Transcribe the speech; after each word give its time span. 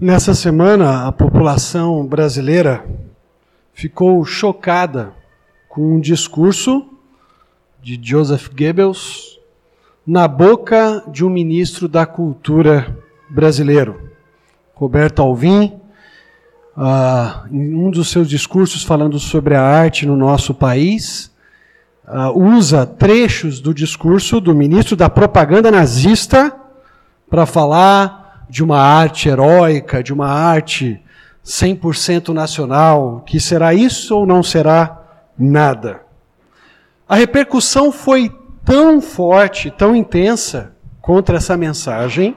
Nessa 0.00 0.32
semana, 0.32 1.08
a 1.08 1.10
população 1.10 2.06
brasileira 2.06 2.86
ficou 3.74 4.24
chocada 4.24 5.12
com 5.68 5.96
um 5.96 5.98
discurso 5.98 6.86
de 7.82 7.98
Joseph 8.00 8.48
Goebbels 8.56 9.40
na 10.06 10.28
boca 10.28 11.02
de 11.08 11.24
um 11.24 11.28
ministro 11.28 11.88
da 11.88 12.06
Cultura 12.06 12.96
brasileiro, 13.28 14.12
Roberto 14.72 15.20
Alvim, 15.20 15.80
uh, 16.76 17.48
em 17.50 17.74
um 17.74 17.90
dos 17.90 18.08
seus 18.08 18.28
discursos 18.28 18.84
falando 18.84 19.18
sobre 19.18 19.56
a 19.56 19.62
arte 19.62 20.06
no 20.06 20.16
nosso 20.16 20.54
país, 20.54 21.32
uh, 22.06 22.30
usa 22.38 22.86
trechos 22.86 23.58
do 23.58 23.74
discurso 23.74 24.40
do 24.40 24.54
ministro 24.54 24.94
da 24.94 25.10
propaganda 25.10 25.72
nazista 25.72 26.54
para 27.28 27.44
falar 27.44 28.27
de 28.48 28.62
uma 28.62 28.80
arte 28.80 29.28
heróica, 29.28 30.02
de 30.02 30.12
uma 30.12 30.28
arte 30.28 31.02
100% 31.44 32.28
nacional, 32.28 33.22
que 33.26 33.40
será 33.40 33.72
isso 33.74 34.16
ou 34.16 34.26
não 34.26 34.42
será 34.42 35.02
nada. 35.38 36.02
A 37.08 37.16
repercussão 37.16 37.90
foi 37.90 38.30
tão 38.64 39.00
forte, 39.00 39.70
tão 39.70 39.96
intensa 39.96 40.74
contra 41.00 41.38
essa 41.38 41.56
mensagem, 41.56 42.36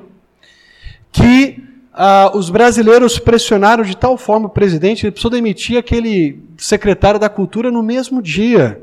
que 1.12 1.62
ah, 1.94 2.32
os 2.34 2.50
brasileiros 2.50 3.20
pressionaram 3.20 3.84
de 3.84 3.98
tal 3.98 4.18
forma 4.18 4.48
o 4.48 4.50
presidente, 4.50 5.06
ele 5.06 5.12
precisou 5.12 5.32
demitir 5.32 5.78
aquele 5.78 6.42
secretário 6.58 7.20
da 7.20 7.28
Cultura 7.28 7.70
no 7.70 7.84
mesmo 7.84 8.22
dia, 8.22 8.82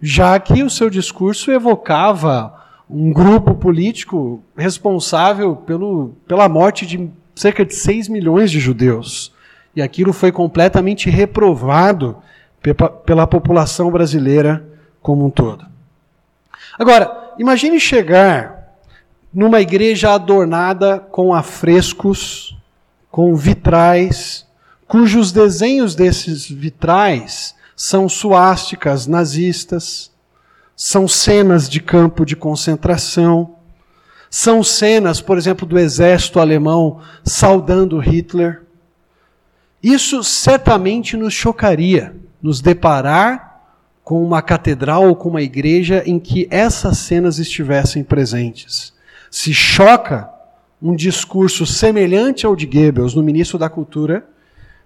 já 0.00 0.38
que 0.38 0.62
o 0.62 0.68
seu 0.68 0.90
discurso 0.90 1.50
evocava 1.50 2.63
um 2.94 3.12
grupo 3.12 3.56
político 3.56 4.40
responsável 4.56 5.56
pelo, 5.56 6.14
pela 6.28 6.48
morte 6.48 6.86
de 6.86 7.10
cerca 7.34 7.64
de 7.64 7.74
6 7.74 8.06
milhões 8.08 8.52
de 8.52 8.60
judeus. 8.60 9.32
E 9.74 9.82
aquilo 9.82 10.12
foi 10.12 10.30
completamente 10.30 11.10
reprovado 11.10 12.16
pela 13.04 13.26
população 13.26 13.90
brasileira 13.90 14.64
como 15.02 15.26
um 15.26 15.30
todo. 15.30 15.66
Agora, 16.78 17.34
imagine 17.36 17.80
chegar 17.80 18.76
numa 19.32 19.60
igreja 19.60 20.14
adornada 20.14 21.00
com 21.00 21.34
afrescos, 21.34 22.56
com 23.10 23.34
vitrais, 23.34 24.46
cujos 24.86 25.32
desenhos 25.32 25.96
desses 25.96 26.48
vitrais 26.48 27.56
são 27.74 28.08
suásticas 28.08 29.08
nazistas, 29.08 30.12
são 30.76 31.06
cenas 31.06 31.68
de 31.68 31.80
campo 31.80 32.24
de 32.24 32.34
concentração, 32.34 33.56
são 34.30 34.64
cenas, 34.64 35.20
por 35.20 35.38
exemplo, 35.38 35.66
do 35.66 35.78
exército 35.78 36.40
alemão 36.40 37.00
saudando 37.22 37.98
Hitler. 37.98 38.62
Isso 39.82 40.24
certamente 40.24 41.16
nos 41.16 41.32
chocaria, 41.32 42.16
nos 42.42 42.60
deparar 42.60 43.62
com 44.02 44.24
uma 44.24 44.42
catedral 44.42 45.08
ou 45.08 45.14
com 45.14 45.28
uma 45.28 45.42
igreja 45.42 46.02
em 46.04 46.18
que 46.18 46.48
essas 46.50 46.98
cenas 46.98 47.38
estivessem 47.38 48.02
presentes 48.02 48.92
se 49.34 49.52
choca 49.52 50.30
um 50.80 50.94
discurso 50.94 51.66
semelhante 51.66 52.46
ao 52.46 52.54
de 52.54 52.66
Goebbels 52.66 53.14
no 53.14 53.22
ministro 53.22 53.58
da 53.58 53.68
Cultura, 53.68 54.24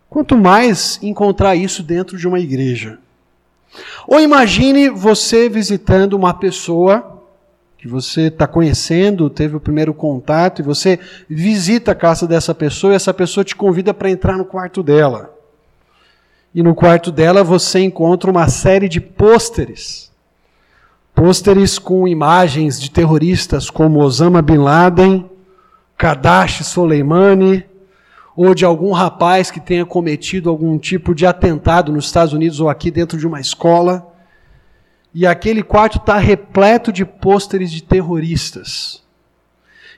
quanto 0.09 0.39
mais 0.39 0.99
encontrar 1.03 1.55
isso 1.55 1.83
dentro 1.83 2.17
de 2.17 2.27
uma 2.27 2.41
igreja. 2.41 2.99
Ou 4.07 4.21
imagine 4.21 4.89
você 4.89 5.49
visitando 5.49 6.15
uma 6.15 6.35
pessoa 6.35 7.23
que 7.77 7.87
você 7.87 8.23
está 8.23 8.47
conhecendo, 8.47 9.31
teve 9.31 9.55
o 9.55 9.61
primeiro 9.61 9.95
contato, 9.95 10.61
e 10.61 10.65
você 10.65 10.99
visita 11.29 11.93
a 11.93 11.95
casa 11.95 12.27
dessa 12.27 12.53
pessoa 12.53 12.93
e 12.93 12.97
essa 12.97 13.15
pessoa 13.15 13.45
te 13.45 13.55
convida 13.55 13.95
para 13.95 14.11
entrar 14.11 14.37
no 14.37 14.45
quarto 14.45 14.83
dela. 14.83 15.33
E 16.53 16.63
no 16.63 16.75
quarto 16.75 17.13
dela 17.13 17.45
você 17.45 17.81
encontra 17.81 18.31
uma 18.31 18.49
série 18.49 18.89
de 18.89 19.01
pôsteres 19.01 20.09
Pôsteres 21.19 21.81
com 21.81 22.07
imagens 22.07 22.81
de 22.81 22.93
terroristas 22.93 23.69
como 23.69 23.99
Osama 23.99 24.41
Bin 24.41 24.59
Laden, 24.59 25.29
Kadashi 25.97 26.63
Soleimani, 26.63 27.65
ou 28.39 28.55
de 28.55 28.65
algum 28.65 28.93
rapaz 28.93 29.51
que 29.51 29.59
tenha 29.59 29.85
cometido 29.85 30.49
algum 30.49 30.79
tipo 30.79 31.13
de 31.13 31.27
atentado 31.27 31.91
nos 31.91 32.05
Estados 32.05 32.33
Unidos 32.33 32.61
ou 32.61 32.69
aqui 32.69 32.89
dentro 32.89 33.19
de 33.19 33.27
uma 33.27 33.41
escola. 33.41 34.15
E 35.13 35.27
aquele 35.27 35.61
quarto 35.61 35.99
está 35.99 36.19
repleto 36.19 36.93
de 36.93 37.05
pôsteres 37.05 37.69
de 37.69 37.83
terroristas. 37.83 39.03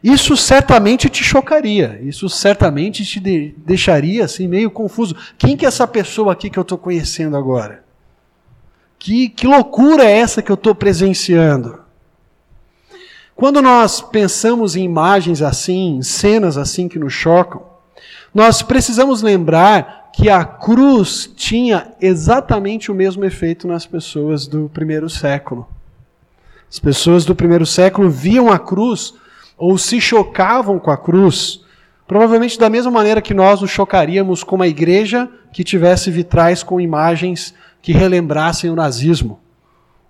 Isso 0.02 0.38
certamente 0.38 1.10
te 1.10 1.22
chocaria, 1.22 2.00
isso 2.02 2.30
certamente 2.30 3.04
te 3.04 3.20
deixaria 3.58 4.24
assim 4.24 4.48
meio 4.48 4.70
confuso. 4.70 5.14
Quem 5.36 5.54
que 5.54 5.66
é 5.66 5.68
essa 5.68 5.86
pessoa 5.86 6.32
aqui 6.32 6.48
que 6.48 6.58
eu 6.58 6.62
estou 6.62 6.78
conhecendo 6.78 7.36
agora? 7.36 7.84
Que, 8.98 9.28
que 9.28 9.46
loucura 9.46 10.04
é 10.04 10.16
essa 10.16 10.40
que 10.40 10.50
eu 10.50 10.54
estou 10.54 10.74
presenciando? 10.74 11.80
Quando 13.36 13.60
nós 13.60 14.00
pensamos 14.00 14.76
em 14.76 14.82
imagens 14.82 15.42
assim, 15.42 15.96
em 15.96 16.02
cenas 16.02 16.56
assim 16.56 16.88
que 16.88 16.98
nos 16.98 17.12
chocam, 17.12 17.68
nós 18.34 18.62
precisamos 18.62 19.22
lembrar 19.22 20.10
que 20.12 20.28
a 20.28 20.44
cruz 20.44 21.30
tinha 21.36 21.92
exatamente 22.00 22.90
o 22.90 22.94
mesmo 22.94 23.24
efeito 23.24 23.66
nas 23.66 23.86
pessoas 23.86 24.46
do 24.46 24.70
primeiro 24.72 25.08
século. 25.08 25.68
As 26.70 26.78
pessoas 26.78 27.24
do 27.24 27.34
primeiro 27.34 27.66
século 27.66 28.08
viam 28.08 28.50
a 28.50 28.58
cruz 28.58 29.14
ou 29.58 29.76
se 29.76 30.00
chocavam 30.00 30.78
com 30.78 30.90
a 30.90 30.96
cruz, 30.96 31.60
provavelmente 32.06 32.58
da 32.58 32.70
mesma 32.70 32.90
maneira 32.90 33.20
que 33.20 33.34
nós 33.34 33.60
nos 33.60 33.70
chocaríamos 33.70 34.44
com 34.44 34.56
uma 34.56 34.68
igreja 34.68 35.28
que 35.52 35.64
tivesse 35.64 36.10
vitrais 36.10 36.62
com 36.62 36.80
imagens 36.80 37.54
que 37.82 37.92
relembrassem 37.92 38.70
o 38.70 38.76
nazismo, 38.76 39.40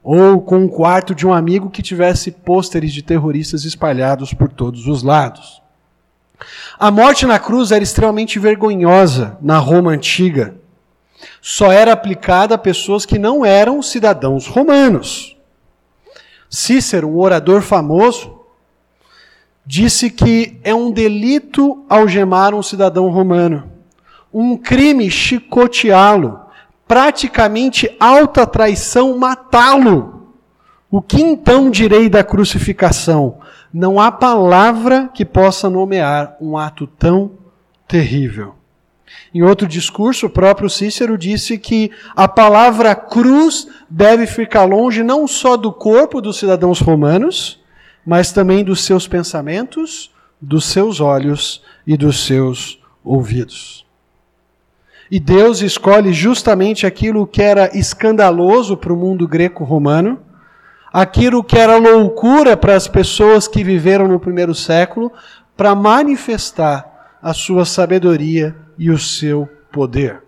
ou 0.02 0.40
com 0.40 0.58
um 0.58 0.68
quarto 0.68 1.14
de 1.14 1.26
um 1.26 1.32
amigo 1.32 1.70
que 1.70 1.82
tivesse 1.82 2.30
pôsteres 2.30 2.92
de 2.92 3.02
terroristas 3.02 3.64
espalhados 3.64 4.34
por 4.34 4.48
todos 4.48 4.86
os 4.86 5.02
lados. 5.02 5.59
A 6.78 6.90
morte 6.90 7.26
na 7.26 7.38
cruz 7.38 7.72
era 7.72 7.82
extremamente 7.82 8.38
vergonhosa 8.38 9.36
na 9.40 9.58
Roma 9.58 9.90
antiga. 9.90 10.54
Só 11.42 11.70
era 11.70 11.92
aplicada 11.92 12.54
a 12.54 12.58
pessoas 12.58 13.04
que 13.04 13.18
não 13.18 13.44
eram 13.44 13.82
cidadãos 13.82 14.46
romanos. 14.46 15.36
Cícero, 16.48 17.08
um 17.08 17.18
orador 17.18 17.62
famoso, 17.62 18.40
disse 19.64 20.10
que 20.10 20.58
é 20.64 20.74
um 20.74 20.90
delito 20.90 21.84
algemar 21.88 22.54
um 22.54 22.62
cidadão 22.62 23.08
romano, 23.08 23.70
um 24.32 24.56
crime 24.56 25.10
chicoteá-lo, 25.10 26.40
praticamente 26.88 27.94
alta 28.00 28.46
traição 28.46 29.16
matá-lo. 29.16 30.19
O 30.90 31.00
que 31.00 31.22
então 31.22 31.70
direi 31.70 32.08
da 32.08 32.24
crucificação? 32.24 33.38
Não 33.72 34.00
há 34.00 34.10
palavra 34.10 35.08
que 35.14 35.24
possa 35.24 35.70
nomear 35.70 36.36
um 36.40 36.58
ato 36.58 36.86
tão 36.86 37.32
terrível. 37.86 38.56
Em 39.32 39.42
outro 39.42 39.68
discurso, 39.68 40.26
o 40.26 40.30
próprio 40.30 40.68
Cícero 40.68 41.16
disse 41.16 41.58
que 41.58 41.92
a 42.16 42.26
palavra 42.26 42.94
cruz 42.96 43.68
deve 43.88 44.26
ficar 44.26 44.64
longe 44.64 45.04
não 45.04 45.28
só 45.28 45.56
do 45.56 45.72
corpo 45.72 46.20
dos 46.20 46.38
cidadãos 46.38 46.80
romanos, 46.80 47.60
mas 48.04 48.32
também 48.32 48.64
dos 48.64 48.82
seus 48.84 49.06
pensamentos, 49.06 50.10
dos 50.40 50.64
seus 50.64 51.00
olhos 51.00 51.62
e 51.86 51.96
dos 51.96 52.26
seus 52.26 52.80
ouvidos. 53.04 53.86
E 55.08 55.20
Deus 55.20 55.60
escolhe 55.60 56.12
justamente 56.12 56.86
aquilo 56.86 57.26
que 57.26 57.42
era 57.42 57.76
escandaloso 57.76 58.76
para 58.76 58.92
o 58.92 58.96
mundo 58.96 59.28
greco-romano, 59.28 60.20
aquilo 60.92 61.44
que 61.44 61.58
era 61.58 61.76
loucura 61.76 62.56
para 62.56 62.74
as 62.74 62.88
pessoas 62.88 63.46
que 63.46 63.62
viveram 63.62 64.08
no 64.08 64.18
primeiro 64.18 64.54
século, 64.54 65.12
para 65.56 65.74
manifestar 65.74 67.18
a 67.22 67.34
sua 67.34 67.64
sabedoria 67.64 68.56
e 68.78 68.90
o 68.90 68.98
seu 68.98 69.48
poder. 69.70 70.22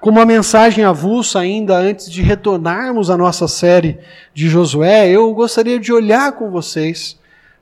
Com 0.00 0.10
uma 0.10 0.24
mensagem 0.24 0.84
avulsa 0.84 1.40
ainda 1.40 1.76
antes 1.76 2.10
de 2.10 2.22
retornarmos 2.22 3.10
à 3.10 3.16
nossa 3.16 3.46
série 3.46 3.98
de 4.32 4.48
Josué, 4.48 5.08
eu 5.08 5.32
gostaria 5.34 5.78
de 5.78 5.92
olhar 5.92 6.32
com 6.32 6.50
vocês 6.50 7.18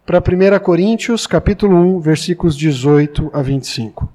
para 0.07 0.21
1 0.21 0.59
Coríntios, 0.61 1.27
capítulo 1.27 1.77
1, 1.99 2.01
versículos 2.01 2.57
18 2.57 3.31
a 3.33 3.43
25. 3.43 4.09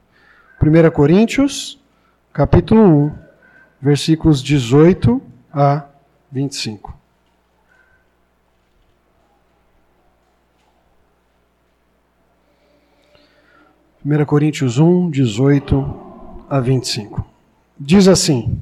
1 0.62 0.92
Coríntios, 0.92 1.80
capítulo 2.32 2.82
1, 2.82 3.12
versículos 3.82 4.42
18 4.42 5.22
a 5.54 5.84
25. 6.32 6.93
Primeira 14.04 14.26
Coríntios 14.26 14.80
1, 14.80 15.12
18 15.12 16.46
a 16.50 16.60
25. 16.60 17.26
Diz 17.80 18.10
assim: 18.10 18.60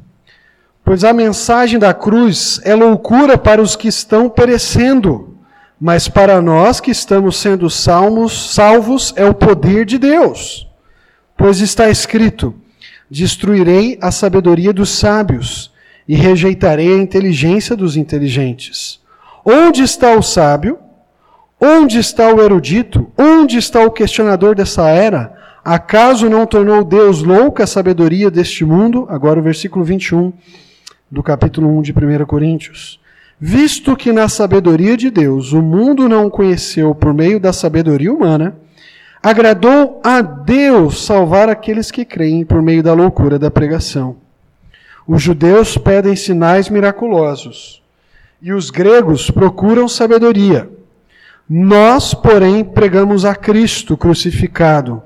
Pois 0.85 1.03
a 1.03 1.11
mensagem 1.13 1.79
da 1.79 1.95
cruz 1.95 2.61
é 2.63 2.75
loucura 2.75 3.39
para 3.39 3.59
os 3.59 3.75
que 3.75 3.87
estão 3.87 4.29
perecendo, 4.29 5.35
mas 5.79 6.07
para 6.07 6.39
nós 6.43 6.79
que 6.79 6.91
estamos 6.91 7.37
sendo 7.37 7.71
salmos, 7.71 8.53
salvos 8.53 9.15
é 9.15 9.25
o 9.25 9.33
poder 9.33 9.83
de 9.83 9.97
Deus 9.97 10.69
Pois 11.35 11.59
está 11.59 11.89
escrito: 11.89 12.53
Destruirei 13.09 13.97
a 13.99 14.11
sabedoria 14.11 14.71
dos 14.71 14.91
sábios 14.91 15.71
e 16.07 16.15
rejeitarei 16.15 16.93
a 16.93 17.01
inteligência 17.01 17.75
dos 17.75 17.97
inteligentes. 17.97 18.99
Onde 19.43 19.81
está 19.81 20.13
o 20.15 20.21
sábio? 20.21 20.77
Onde 21.63 21.99
está 21.99 22.33
o 22.33 22.41
erudito? 22.41 23.07
Onde 23.15 23.59
está 23.59 23.85
o 23.85 23.91
questionador 23.91 24.55
dessa 24.55 24.89
era? 24.89 25.37
Acaso 25.63 26.27
não 26.27 26.47
tornou 26.47 26.83
Deus 26.83 27.21
louca 27.21 27.65
a 27.65 27.67
sabedoria 27.67 28.31
deste 28.31 28.65
mundo? 28.65 29.05
Agora 29.07 29.39
o 29.39 29.43
versículo 29.43 29.85
21 29.85 30.33
do 31.09 31.21
capítulo 31.21 31.69
1 31.77 31.83
de 31.83 31.91
1 31.93 32.25
Coríntios. 32.25 32.99
Visto 33.39 33.95
que 33.95 34.11
na 34.11 34.27
sabedoria 34.27 34.97
de 34.97 35.11
Deus 35.11 35.53
o 35.53 35.61
mundo 35.61 36.09
não 36.09 36.31
conheceu 36.31 36.95
por 36.95 37.13
meio 37.13 37.39
da 37.39 37.53
sabedoria 37.53 38.11
humana, 38.11 38.55
agradou 39.21 40.01
a 40.03 40.19
Deus 40.19 41.05
salvar 41.05 41.47
aqueles 41.47 41.91
que 41.91 42.03
creem 42.03 42.43
por 42.43 42.59
meio 42.63 42.81
da 42.81 42.93
loucura 42.95 43.37
da 43.37 43.51
pregação. 43.51 44.15
Os 45.07 45.21
judeus 45.21 45.77
pedem 45.77 46.15
sinais 46.15 46.69
miraculosos 46.69 47.83
e 48.41 48.51
os 48.51 48.71
gregos 48.71 49.29
procuram 49.29 49.87
sabedoria. 49.87 50.80
Nós, 51.53 52.13
porém, 52.13 52.63
pregamos 52.63 53.25
a 53.25 53.35
Cristo 53.35 53.97
crucificado, 53.97 55.03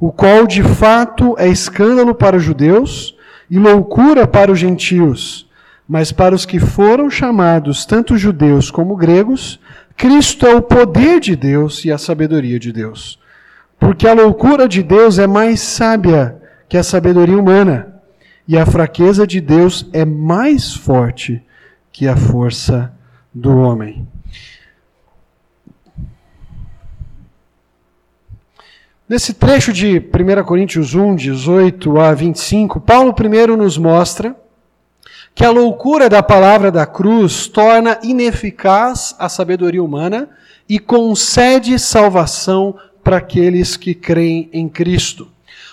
o 0.00 0.10
qual 0.10 0.46
de 0.46 0.62
fato 0.62 1.34
é 1.38 1.46
escândalo 1.48 2.14
para 2.14 2.36
os 2.36 2.42
judeus 2.42 3.14
e 3.50 3.58
loucura 3.58 4.26
para 4.26 4.50
os 4.50 4.58
gentios 4.58 5.46
mas 5.92 6.10
para 6.10 6.34
os 6.34 6.46
que 6.46 6.58
foram 6.58 7.10
chamados, 7.10 7.84
tanto 7.84 8.16
judeus 8.16 8.70
como 8.70 8.96
gregos, 8.96 9.60
Cristo 9.94 10.46
é 10.46 10.54
o 10.54 10.62
poder 10.62 11.20
de 11.20 11.36
Deus 11.36 11.84
e 11.84 11.92
a 11.92 11.98
sabedoria 11.98 12.58
de 12.58 12.72
Deus. 12.72 13.18
Porque 13.78 14.08
a 14.08 14.14
loucura 14.14 14.66
de 14.68 14.82
Deus 14.82 15.18
é 15.18 15.26
mais 15.26 15.60
sábia 15.60 16.36
que 16.66 16.78
a 16.78 16.82
sabedoria 16.82 17.38
humana, 17.38 17.88
e 18.48 18.56
a 18.56 18.64
fraqueza 18.64 19.26
de 19.26 19.38
Deus 19.38 19.86
é 19.92 20.04
mais 20.04 20.74
forte 20.74 21.42
que 21.92 22.08
a 22.08 22.16
força 22.16 22.92
do 23.34 23.56
homem. 23.58 24.08
Nesse 29.12 29.34
trecho 29.34 29.74
de 29.74 29.98
1 29.98 30.42
Coríntios 30.42 30.94
1, 30.94 31.16
18 31.16 32.00
a 32.00 32.14
25, 32.14 32.80
Paulo 32.80 33.12
primeiro 33.12 33.58
nos 33.58 33.76
mostra 33.76 34.34
que 35.34 35.44
a 35.44 35.50
loucura 35.50 36.08
da 36.08 36.22
palavra 36.22 36.72
da 36.72 36.86
cruz 36.86 37.46
torna 37.46 37.98
ineficaz 38.02 39.14
a 39.18 39.28
sabedoria 39.28 39.84
humana 39.84 40.30
e 40.66 40.78
concede 40.78 41.78
salvação 41.78 42.74
para 43.04 43.18
aqueles 43.18 43.76
que 43.76 43.94
creem 43.94 44.48
em 44.50 44.66
Cristo. 44.66 45.28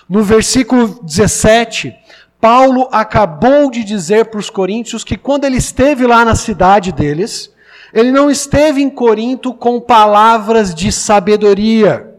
No 0.06 0.22
versículo 0.22 1.00
17, 1.02 1.94
Paulo 2.38 2.90
acabou 2.92 3.70
de 3.70 3.82
dizer 3.82 4.26
para 4.26 4.38
os 4.38 4.50
coríntios 4.50 5.02
que 5.02 5.16
quando 5.16 5.46
ele 5.46 5.56
esteve 5.56 6.06
lá 6.06 6.26
na 6.26 6.34
cidade 6.34 6.92
deles, 6.92 7.50
ele 7.90 8.12
não 8.12 8.30
esteve 8.30 8.82
em 8.82 8.90
Corinto 8.90 9.54
com 9.54 9.80
palavras 9.80 10.74
de 10.74 10.92
sabedoria. 10.92 12.09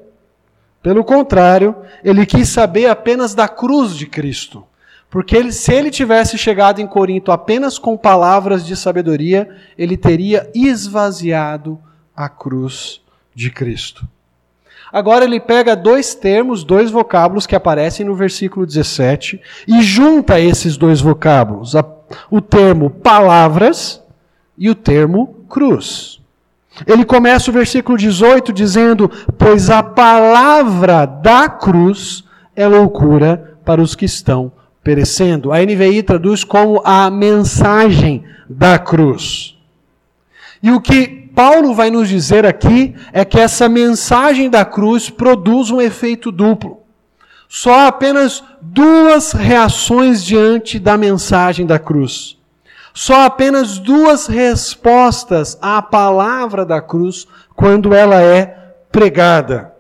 Pelo 0.82 1.04
contrário, 1.04 1.76
ele 2.04 2.26
quis 2.26 2.50
saber 2.50 2.88
apenas 2.88 3.36
da 3.36 3.48
cruz 3.48 3.96
de 3.96 4.08
Cristo. 4.08 4.66
Porque 5.10 5.36
ele, 5.36 5.52
se 5.52 5.74
ele 5.74 5.92
tivesse 5.92 6.38
chegado 6.38 6.80
em 6.80 6.88
Corinto 6.88 7.32
apenas 7.32 7.78
com 7.78 7.98
palavras 7.98 8.66
de 8.66 8.76
sabedoria, 8.78 9.50
ele 9.78 9.98
teria 9.98 10.50
esvaziado 10.56 11.78
a 12.16 12.30
cruz 12.30 13.02
de 13.36 13.52
Cristo. 13.52 14.08
Agora 14.92 15.26
ele 15.26 15.40
pega 15.40 15.76
dois 15.76 16.16
termos, 16.16 16.64
dois 16.64 16.90
vocábulos 16.90 17.46
que 17.46 17.56
aparecem 17.56 18.06
no 18.06 18.16
versículo 18.16 18.66
17 18.66 19.42
e 19.68 19.82
junta 19.82 20.40
esses 20.40 20.78
dois 20.78 21.00
vocábulos, 21.00 21.74
o 22.30 22.42
termo 22.42 22.90
palavras 22.90 24.02
e 24.58 24.70
o 24.70 24.76
termo 24.76 25.46
cruz. 25.50 26.21
Ele 26.88 27.06
começa 27.06 27.50
o 27.50 27.54
versículo 27.54 27.98
18 27.98 28.54
dizendo: 28.54 29.10
Pois 29.38 29.70
a 29.70 29.84
palavra 29.84 31.06
da 31.06 31.50
cruz 31.50 32.24
é 32.56 32.68
loucura 32.68 33.58
para 33.66 33.82
os 33.82 33.96
que 33.96 34.06
estão 34.06 34.52
perecendo. 34.84 35.52
A 35.52 35.60
NVI 35.60 36.04
traduz 36.04 36.44
como 36.44 36.82
a 36.84 37.10
mensagem 37.10 38.24
da 38.50 38.80
cruz. 38.80 39.58
E 40.64 40.72
o 40.72 40.82
que 40.82 41.08
Paulo 41.36 41.74
vai 41.74 41.90
nos 41.90 42.10
dizer 42.10 42.46
aqui 42.46 42.94
é 43.12 43.24
que 43.24 43.40
essa 43.40 43.68
mensagem 43.70 44.50
da 44.50 44.66
cruz 44.66 45.10
produz 45.10 45.72
um 45.72 45.82
efeito 45.82 46.32
duplo. 46.32 46.82
Só 47.48 47.88
apenas 47.88 48.44
duas 48.62 49.34
reações 49.34 50.24
diante 50.24 50.80
da 50.80 50.98
mensagem 50.98 51.66
da 51.66 51.78
cruz. 51.78 52.38
Só 52.94 53.26
apenas 53.26 53.78
duas 53.78 54.28
respostas 54.28 55.58
à 55.62 55.82
palavra 55.82 56.66
da 56.66 56.82
cruz 56.82 57.28
quando 57.56 57.94
ela 57.94 58.22
é 58.22 58.74
pregada. 58.92 59.74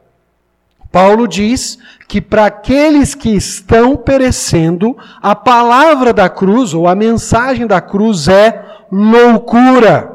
Paulo 0.91 1.27
diz 1.27 1.77
que 2.07 2.19
para 2.19 2.45
aqueles 2.45 3.15
que 3.15 3.29
estão 3.29 3.95
perecendo, 3.95 4.97
a 5.21 5.33
palavra 5.33 6.11
da 6.11 6.29
cruz 6.29 6.73
ou 6.73 6.87
a 6.87 6.93
mensagem 6.93 7.65
da 7.65 7.79
cruz 7.79 8.27
é 8.27 8.65
loucura. 8.91 10.11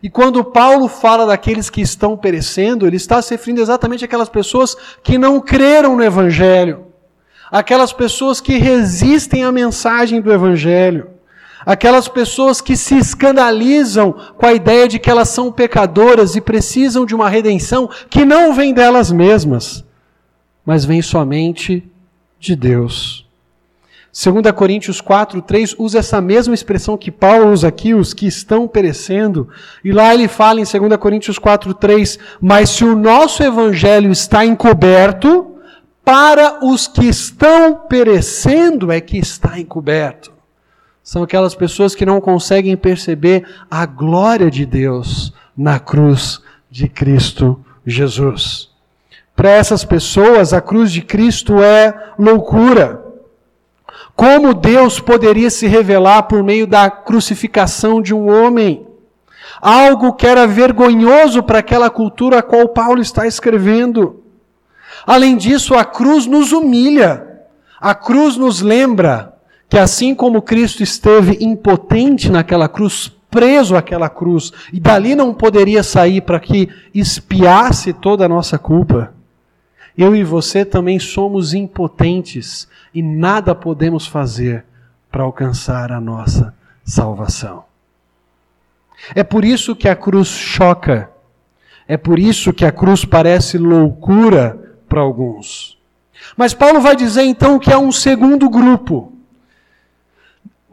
E 0.00 0.08
quando 0.08 0.44
Paulo 0.44 0.86
fala 0.86 1.26
daqueles 1.26 1.68
que 1.68 1.80
estão 1.80 2.16
perecendo, 2.16 2.86
ele 2.86 2.96
está 2.96 3.20
se 3.22 3.32
referindo 3.32 3.62
exatamente 3.62 4.04
àquelas 4.04 4.28
pessoas 4.28 4.76
que 5.02 5.18
não 5.18 5.40
creram 5.40 5.96
no 5.96 6.04
Evangelho, 6.04 6.86
aquelas 7.50 7.92
pessoas 7.92 8.40
que 8.40 8.58
resistem 8.58 9.44
à 9.44 9.50
mensagem 9.50 10.20
do 10.20 10.32
Evangelho, 10.32 11.13
aquelas 11.64 12.08
pessoas 12.08 12.60
que 12.60 12.76
se 12.76 12.96
escandalizam 12.96 14.14
com 14.36 14.46
a 14.46 14.54
ideia 14.54 14.86
de 14.86 14.98
que 14.98 15.10
elas 15.10 15.28
são 15.28 15.50
pecadoras 15.52 16.36
e 16.36 16.40
precisam 16.40 17.06
de 17.06 17.14
uma 17.14 17.28
redenção 17.28 17.88
que 18.10 18.24
não 18.24 18.52
vem 18.54 18.72
delas 18.72 19.10
mesmas 19.10 19.84
mas 20.64 20.84
vem 20.84 21.02
somente 21.02 21.84
de 22.38 22.56
Deus. 22.56 23.24
2 24.12 24.52
Coríntios 24.52 25.00
4, 25.00 25.42
3 25.42 25.74
usa 25.76 25.98
essa 25.98 26.20
mesma 26.20 26.54
expressão 26.54 26.96
que 26.96 27.10
Paulo 27.10 27.50
usa 27.50 27.66
aqui, 27.66 27.94
os 27.94 28.14
que 28.14 28.26
estão 28.26 28.68
perecendo, 28.68 29.48
e 29.84 29.90
lá 29.90 30.14
ele 30.14 30.28
fala 30.28 30.60
em 30.60 30.64
2 30.64 30.96
Coríntios 30.98 31.36
4, 31.36 31.74
3, 31.74 32.18
mas 32.40 32.70
se 32.70 32.84
o 32.84 32.94
nosso 32.94 33.42
evangelho 33.42 34.12
está 34.12 34.46
encoberto, 34.46 35.50
para 36.04 36.64
os 36.64 36.86
que 36.86 37.06
estão 37.06 37.74
perecendo 37.88 38.92
é 38.92 39.00
que 39.00 39.18
está 39.18 39.58
encoberto. 39.58 40.33
São 41.04 41.22
aquelas 41.22 41.54
pessoas 41.54 41.94
que 41.94 42.06
não 42.06 42.18
conseguem 42.18 42.74
perceber 42.78 43.46
a 43.70 43.84
glória 43.84 44.50
de 44.50 44.64
Deus 44.64 45.34
na 45.54 45.78
cruz 45.78 46.40
de 46.70 46.88
Cristo 46.88 47.62
Jesus. 47.84 48.70
Para 49.36 49.50
essas 49.50 49.84
pessoas, 49.84 50.54
a 50.54 50.62
cruz 50.62 50.90
de 50.90 51.02
Cristo 51.02 51.62
é 51.62 51.94
loucura. 52.18 53.04
Como 54.16 54.54
Deus 54.54 54.98
poderia 54.98 55.50
se 55.50 55.66
revelar 55.66 56.22
por 56.22 56.42
meio 56.42 56.66
da 56.66 56.88
crucificação 56.88 58.00
de 58.00 58.14
um 58.14 58.30
homem? 58.30 58.86
Algo 59.60 60.14
que 60.14 60.26
era 60.26 60.46
vergonhoso 60.46 61.42
para 61.42 61.58
aquela 61.58 61.90
cultura 61.90 62.38
a 62.38 62.42
qual 62.42 62.68
Paulo 62.68 63.02
está 63.02 63.26
escrevendo. 63.26 64.22
Além 65.06 65.36
disso, 65.36 65.74
a 65.74 65.84
cruz 65.84 66.24
nos 66.24 66.50
humilha. 66.50 67.28
A 67.78 67.94
cruz 67.94 68.38
nos 68.38 68.62
lembra 68.62 69.33
que 69.74 69.78
assim 69.80 70.14
como 70.14 70.40
Cristo 70.40 70.84
esteve 70.84 71.36
impotente 71.40 72.30
naquela 72.30 72.68
cruz, 72.68 73.10
preso 73.28 73.74
àquela 73.74 74.08
cruz, 74.08 74.52
e 74.72 74.78
dali 74.78 75.16
não 75.16 75.34
poderia 75.34 75.82
sair 75.82 76.20
para 76.20 76.38
que 76.38 76.68
espiasse 76.94 77.92
toda 77.92 78.24
a 78.24 78.28
nossa 78.28 78.56
culpa, 78.56 79.12
eu 79.98 80.14
e 80.14 80.22
você 80.22 80.64
também 80.64 81.00
somos 81.00 81.54
impotentes 81.54 82.68
e 82.94 83.02
nada 83.02 83.52
podemos 83.52 84.06
fazer 84.06 84.64
para 85.10 85.24
alcançar 85.24 85.90
a 85.90 86.00
nossa 86.00 86.54
salvação. 86.84 87.64
É 89.12 89.24
por 89.24 89.44
isso 89.44 89.74
que 89.74 89.88
a 89.88 89.96
cruz 89.96 90.28
choca. 90.28 91.10
É 91.88 91.96
por 91.96 92.20
isso 92.20 92.52
que 92.52 92.64
a 92.64 92.70
cruz 92.70 93.04
parece 93.04 93.58
loucura 93.58 94.56
para 94.88 95.00
alguns. 95.00 95.76
Mas 96.36 96.54
Paulo 96.54 96.80
vai 96.80 96.94
dizer 96.94 97.24
então 97.24 97.58
que 97.58 97.72
há 97.72 97.78
um 97.80 97.90
segundo 97.90 98.48
grupo. 98.48 99.13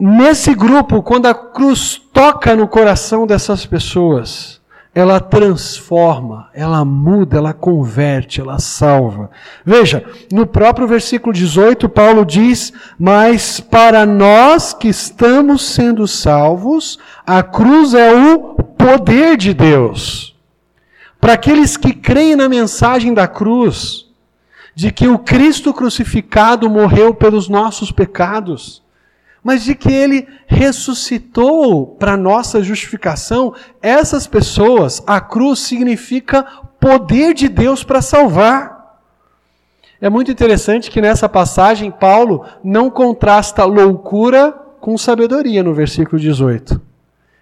Nesse 0.04 0.52
grupo, 0.52 1.00
quando 1.00 1.26
a 1.26 1.34
cruz 1.34 1.96
toca 2.12 2.56
no 2.56 2.66
coração 2.66 3.24
dessas 3.24 3.64
pessoas, 3.64 4.60
ela 4.92 5.20
transforma, 5.20 6.48
ela 6.52 6.84
muda, 6.84 7.36
ela 7.36 7.54
converte, 7.54 8.40
ela 8.40 8.58
salva. 8.58 9.30
Veja, 9.64 10.04
no 10.32 10.44
próprio 10.44 10.88
versículo 10.88 11.32
18, 11.32 11.88
Paulo 11.88 12.26
diz: 12.26 12.72
Mas 12.98 13.60
para 13.60 14.04
nós 14.04 14.74
que 14.74 14.88
estamos 14.88 15.62
sendo 15.62 16.08
salvos, 16.08 16.98
a 17.24 17.40
cruz 17.44 17.94
é 17.94 18.12
o 18.12 18.54
poder 18.54 19.36
de 19.36 19.54
Deus. 19.54 20.36
Para 21.20 21.34
aqueles 21.34 21.76
que 21.76 21.92
creem 21.92 22.34
na 22.34 22.48
mensagem 22.48 23.14
da 23.14 23.28
cruz, 23.28 24.08
de 24.74 24.90
que 24.90 25.06
o 25.06 25.20
Cristo 25.20 25.72
crucificado 25.72 26.68
morreu 26.68 27.14
pelos 27.14 27.48
nossos 27.48 27.92
pecados, 27.92 28.81
mas 29.42 29.64
de 29.64 29.74
que 29.74 29.92
ele 29.92 30.28
ressuscitou 30.46 31.86
para 31.86 32.16
nossa 32.16 32.62
justificação, 32.62 33.54
essas 33.80 34.26
pessoas, 34.26 35.02
a 35.06 35.20
cruz 35.20 35.60
significa 35.60 36.42
poder 36.78 37.34
de 37.34 37.48
Deus 37.48 37.82
para 37.82 38.00
salvar. 38.00 39.00
É 40.00 40.08
muito 40.08 40.30
interessante 40.30 40.90
que 40.90 41.00
nessa 41.00 41.28
passagem 41.28 41.90
Paulo 41.90 42.44
não 42.62 42.90
contrasta 42.90 43.64
loucura 43.64 44.52
com 44.80 44.98
sabedoria 44.98 45.62
no 45.62 45.74
versículo 45.74 46.20
18. 46.20 46.80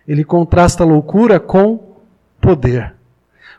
Ele 0.07 0.25
contrasta 0.25 0.85
loucura 0.85 1.41
com 1.41 1.97
poder. 2.41 2.95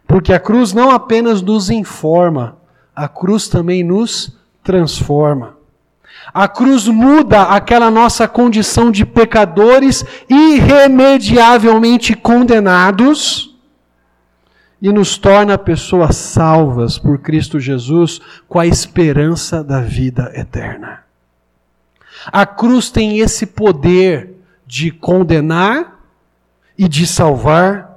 Porque 0.08 0.34
a 0.34 0.40
cruz 0.40 0.74
não 0.74 0.92
apenas 0.92 1.42
nos 1.42 1.70
informa, 1.70 2.58
a 2.96 3.08
cruz 3.08 3.48
também 3.48 3.84
nos 3.84 4.38
transforma. 4.64 5.56
A 6.34 6.48
cruz 6.48 6.88
muda 6.88 7.44
aquela 7.44 7.92
nossa 7.92 8.28
condição 8.28 8.90
de 8.90 9.06
pecadores 9.06 10.06
irremediavelmente 10.30 12.16
condenados 12.16 13.58
e 14.82 14.92
nos 14.92 15.18
torna 15.18 15.58
pessoas 15.58 16.16
salvas 16.16 16.98
por 16.98 17.20
Cristo 17.20 17.60
Jesus 17.60 18.20
com 18.48 18.58
a 18.58 18.66
esperança 18.66 19.64
da 19.64 19.82
vida 19.82 20.32
eterna. 20.34 21.04
A 22.28 22.46
cruz 22.46 22.90
tem 22.90 23.20
esse 23.20 23.46
poder 23.46 24.36
de 24.66 24.90
condenar 24.90 26.00
e 26.78 26.88
de 26.88 27.06
salvar 27.06 27.91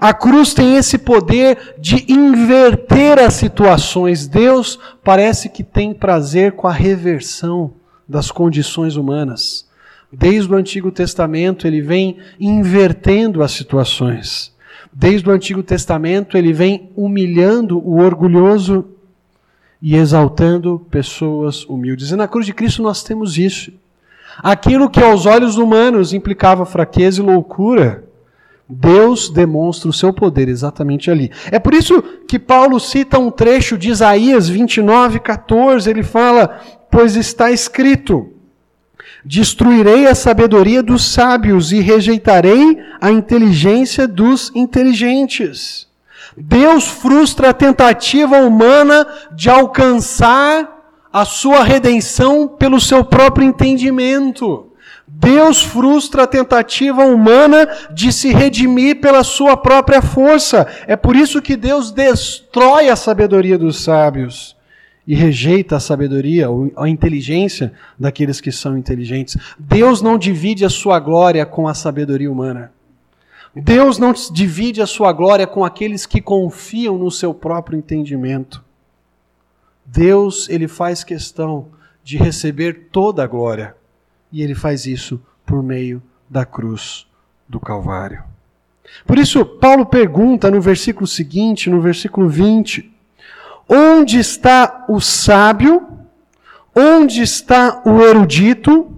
a 0.00 0.14
cruz 0.14 0.54
tem 0.54 0.76
esse 0.76 0.98
poder 0.98 1.74
de 1.78 2.10
inverter 2.10 3.18
as 3.18 3.34
situações. 3.34 4.26
Deus 4.26 4.78
parece 5.04 5.48
que 5.48 5.62
tem 5.62 5.92
prazer 5.92 6.52
com 6.52 6.66
a 6.66 6.72
reversão 6.72 7.72
das 8.08 8.30
condições 8.30 8.96
humanas. 8.96 9.66
Desde 10.10 10.50
o 10.52 10.56
Antigo 10.56 10.90
Testamento, 10.90 11.66
ele 11.66 11.82
vem 11.82 12.18
invertendo 12.40 13.42
as 13.42 13.52
situações. 13.52 14.54
Desde 14.92 15.28
o 15.28 15.32
Antigo 15.32 15.62
Testamento, 15.62 16.38
ele 16.38 16.52
vem 16.52 16.90
humilhando 16.96 17.78
o 17.78 17.98
orgulhoso 17.98 18.86
e 19.82 19.94
exaltando 19.94 20.86
pessoas 20.90 21.64
humildes. 21.64 22.10
E 22.10 22.16
na 22.16 22.26
cruz 22.26 22.46
de 22.46 22.54
Cristo 22.54 22.82
nós 22.82 23.02
temos 23.02 23.36
isso. 23.36 23.72
Aquilo 24.38 24.88
que 24.88 25.02
aos 25.02 25.26
olhos 25.26 25.58
humanos 25.58 26.14
implicava 26.14 26.64
fraqueza 26.64 27.20
e 27.20 27.24
loucura, 27.24 28.05
Deus 28.68 29.30
demonstra 29.30 29.88
o 29.88 29.92
seu 29.92 30.12
poder 30.12 30.48
exatamente 30.48 31.10
ali. 31.10 31.30
É 31.52 31.58
por 31.58 31.72
isso 31.72 32.02
que 32.26 32.38
Paulo 32.38 32.80
cita 32.80 33.18
um 33.18 33.30
trecho 33.30 33.78
de 33.78 33.90
Isaías 33.90 34.48
29, 34.48 35.20
14. 35.20 35.88
Ele 35.88 36.02
fala: 36.02 36.60
Pois 36.90 37.14
está 37.14 37.50
escrito: 37.52 38.28
Destruirei 39.24 40.06
a 40.06 40.14
sabedoria 40.14 40.82
dos 40.82 41.04
sábios 41.04 41.70
e 41.70 41.80
rejeitarei 41.80 42.78
a 43.00 43.10
inteligência 43.10 44.08
dos 44.08 44.50
inteligentes. 44.54 45.86
Deus 46.36 46.88
frustra 46.88 47.50
a 47.50 47.54
tentativa 47.54 48.38
humana 48.38 49.06
de 49.32 49.48
alcançar 49.48 50.76
a 51.12 51.24
sua 51.24 51.62
redenção 51.62 52.46
pelo 52.48 52.80
seu 52.80 53.04
próprio 53.04 53.46
entendimento. 53.46 54.65
Deus 55.08 55.62
frustra 55.62 56.24
a 56.24 56.26
tentativa 56.26 57.04
humana 57.04 57.68
de 57.92 58.12
se 58.12 58.32
redimir 58.32 59.00
pela 59.00 59.22
sua 59.22 59.56
própria 59.56 60.02
força. 60.02 60.66
É 60.86 60.96
por 60.96 61.14
isso 61.14 61.40
que 61.40 61.56
Deus 61.56 61.92
destrói 61.92 62.88
a 62.88 62.96
sabedoria 62.96 63.56
dos 63.56 63.84
sábios 63.84 64.56
e 65.06 65.14
rejeita 65.14 65.76
a 65.76 65.80
sabedoria 65.80 66.50
ou 66.50 66.72
a 66.76 66.88
inteligência 66.88 67.72
daqueles 67.96 68.40
que 68.40 68.50
são 68.50 68.76
inteligentes. 68.76 69.36
Deus 69.56 70.02
não 70.02 70.18
divide 70.18 70.64
a 70.64 70.70
sua 70.70 70.98
glória 70.98 71.46
com 71.46 71.68
a 71.68 71.74
sabedoria 71.74 72.30
humana. 72.30 72.72
Deus 73.54 73.98
não 73.98 74.12
divide 74.32 74.82
a 74.82 74.86
sua 74.86 75.12
glória 75.12 75.46
com 75.46 75.64
aqueles 75.64 76.04
que 76.04 76.20
confiam 76.20 76.98
no 76.98 77.12
seu 77.12 77.32
próprio 77.32 77.78
entendimento. 77.78 78.62
Deus, 79.84 80.48
ele 80.48 80.66
faz 80.66 81.04
questão 81.04 81.68
de 82.02 82.16
receber 82.16 82.88
toda 82.90 83.22
a 83.22 83.26
glória 83.26 83.75
e 84.32 84.42
ele 84.42 84.54
faz 84.54 84.86
isso 84.86 85.20
por 85.44 85.62
meio 85.62 86.02
da 86.28 86.44
cruz 86.44 87.06
do 87.48 87.60
Calvário. 87.60 88.24
Por 89.06 89.18
isso, 89.18 89.44
Paulo 89.44 89.86
pergunta 89.86 90.50
no 90.50 90.60
versículo 90.60 91.06
seguinte, 91.06 91.70
no 91.70 91.80
versículo 91.80 92.28
20: 92.28 92.92
Onde 93.68 94.18
está 94.18 94.84
o 94.88 95.00
sábio? 95.00 95.86
Onde 96.74 97.22
está 97.22 97.82
o 97.86 98.02
erudito? 98.02 98.92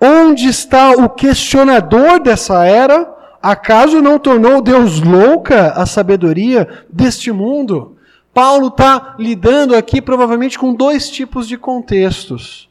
Onde 0.00 0.48
está 0.48 0.92
o 0.92 1.08
questionador 1.08 2.20
dessa 2.20 2.64
era? 2.64 3.14
Acaso 3.42 4.00
não 4.00 4.18
tornou 4.18 4.62
Deus 4.62 5.00
louca 5.00 5.72
a 5.72 5.86
sabedoria 5.86 6.84
deste 6.90 7.32
mundo? 7.32 7.96
Paulo 8.32 8.68
está 8.68 9.16
lidando 9.18 9.74
aqui 9.74 10.00
provavelmente 10.00 10.58
com 10.58 10.72
dois 10.72 11.10
tipos 11.10 11.48
de 11.48 11.56
contextos 11.56 12.67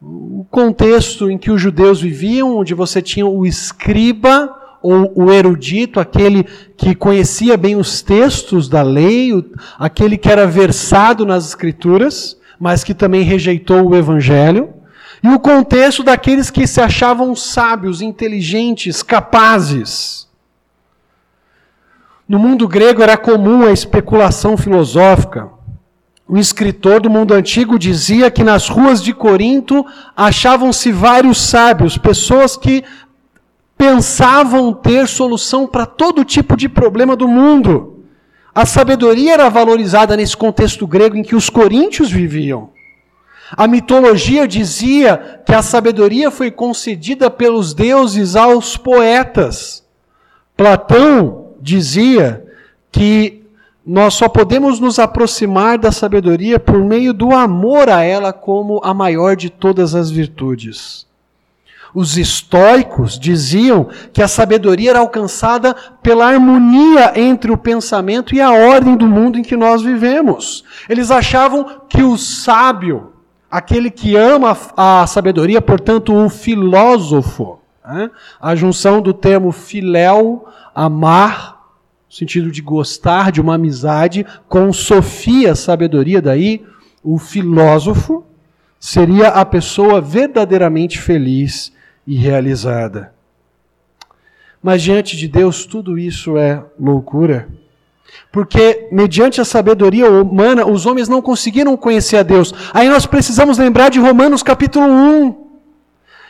o 0.00 0.46
contexto 0.50 1.28
em 1.28 1.36
que 1.36 1.50
os 1.50 1.60
judeus 1.60 2.00
viviam, 2.00 2.56
onde 2.56 2.72
você 2.72 3.02
tinha 3.02 3.26
o 3.26 3.44
escriba 3.44 4.54
ou 4.80 5.12
o 5.16 5.32
erudito, 5.32 5.98
aquele 5.98 6.44
que 6.76 6.94
conhecia 6.94 7.56
bem 7.56 7.74
os 7.74 8.00
textos 8.00 8.68
da 8.68 8.80
lei, 8.80 9.32
aquele 9.76 10.16
que 10.16 10.30
era 10.30 10.46
versado 10.46 11.26
nas 11.26 11.48
escrituras, 11.48 12.38
mas 12.60 12.84
que 12.84 12.94
também 12.94 13.22
rejeitou 13.22 13.88
o 13.88 13.96
evangelho, 13.96 14.72
e 15.20 15.28
o 15.28 15.40
contexto 15.40 16.04
daqueles 16.04 16.48
que 16.48 16.64
se 16.64 16.80
achavam 16.80 17.34
sábios, 17.34 18.00
inteligentes, 18.00 19.02
capazes. 19.02 20.28
No 22.28 22.38
mundo 22.38 22.68
grego 22.68 23.02
era 23.02 23.16
comum 23.16 23.64
a 23.64 23.72
especulação 23.72 24.56
filosófica 24.56 25.57
um 26.28 26.36
escritor 26.36 27.00
do 27.00 27.08
mundo 27.08 27.32
antigo 27.32 27.78
dizia 27.78 28.30
que 28.30 28.44
nas 28.44 28.68
ruas 28.68 29.02
de 29.02 29.14
Corinto 29.14 29.86
achavam-se 30.14 30.92
vários 30.92 31.40
sábios, 31.40 31.96
pessoas 31.96 32.54
que 32.54 32.84
pensavam 33.78 34.74
ter 34.74 35.08
solução 35.08 35.66
para 35.66 35.86
todo 35.86 36.24
tipo 36.24 36.54
de 36.54 36.68
problema 36.68 37.16
do 37.16 37.26
mundo. 37.26 38.04
A 38.54 38.66
sabedoria 38.66 39.34
era 39.34 39.48
valorizada 39.48 40.16
nesse 40.16 40.36
contexto 40.36 40.86
grego 40.86 41.16
em 41.16 41.22
que 41.22 41.36
os 41.36 41.48
coríntios 41.48 42.10
viviam. 42.10 42.70
A 43.56 43.66
mitologia 43.66 44.46
dizia 44.46 45.40
que 45.46 45.54
a 45.54 45.62
sabedoria 45.62 46.30
foi 46.30 46.50
concedida 46.50 47.30
pelos 47.30 47.72
deuses 47.72 48.36
aos 48.36 48.76
poetas. 48.76 49.82
Platão 50.54 51.54
dizia 51.62 52.44
que 52.92 53.37
nós 53.88 54.12
só 54.12 54.28
podemos 54.28 54.78
nos 54.78 54.98
aproximar 54.98 55.78
da 55.78 55.90
sabedoria 55.90 56.60
por 56.60 56.76
meio 56.84 57.14
do 57.14 57.34
amor 57.34 57.88
a 57.88 58.02
ela 58.02 58.34
como 58.34 58.82
a 58.84 58.92
maior 58.92 59.34
de 59.34 59.48
todas 59.48 59.94
as 59.94 60.10
virtudes. 60.10 61.06
Os 61.94 62.18
estoicos 62.18 63.18
diziam 63.18 63.88
que 64.12 64.22
a 64.22 64.28
sabedoria 64.28 64.90
era 64.90 64.98
alcançada 64.98 65.74
pela 66.02 66.26
harmonia 66.26 67.18
entre 67.18 67.50
o 67.50 67.56
pensamento 67.56 68.34
e 68.34 68.42
a 68.42 68.50
ordem 68.50 68.94
do 68.94 69.06
mundo 69.06 69.38
em 69.38 69.42
que 69.42 69.56
nós 69.56 69.80
vivemos. 69.80 70.64
Eles 70.86 71.10
achavam 71.10 71.80
que 71.88 72.02
o 72.02 72.18
sábio, 72.18 73.14
aquele 73.50 73.90
que 73.90 74.14
ama 74.14 74.54
a 74.76 75.06
sabedoria, 75.06 75.62
portanto, 75.62 76.14
o 76.14 76.28
filósofo, 76.28 77.58
né? 77.82 78.10
a 78.38 78.54
junção 78.54 79.00
do 79.00 79.14
termo 79.14 79.50
filéu, 79.50 80.46
amar, 80.74 81.57
sentido 82.18 82.50
de 82.50 82.60
gostar 82.60 83.30
de 83.30 83.40
uma 83.40 83.54
amizade, 83.54 84.26
com 84.48 84.72
Sofia, 84.72 85.54
sabedoria, 85.54 86.20
daí 86.20 86.64
o 87.02 87.18
filósofo 87.18 88.24
seria 88.80 89.28
a 89.28 89.44
pessoa 89.44 90.00
verdadeiramente 90.00 91.00
feliz 91.00 91.72
e 92.06 92.16
realizada. 92.16 93.12
Mas 94.62 94.82
diante 94.82 95.16
de 95.16 95.28
Deus, 95.28 95.64
tudo 95.64 95.96
isso 95.96 96.36
é 96.36 96.64
loucura. 96.78 97.48
Porque, 98.32 98.88
mediante 98.90 99.40
a 99.40 99.44
sabedoria 99.44 100.10
humana, 100.10 100.66
os 100.66 100.86
homens 100.86 101.08
não 101.08 101.22
conseguiram 101.22 101.76
conhecer 101.76 102.16
a 102.16 102.22
Deus. 102.22 102.52
Aí 102.74 102.88
nós 102.88 103.06
precisamos 103.06 103.58
lembrar 103.58 103.90
de 103.90 104.00
Romanos 104.00 104.42
capítulo 104.42 104.86
1. 104.86 105.48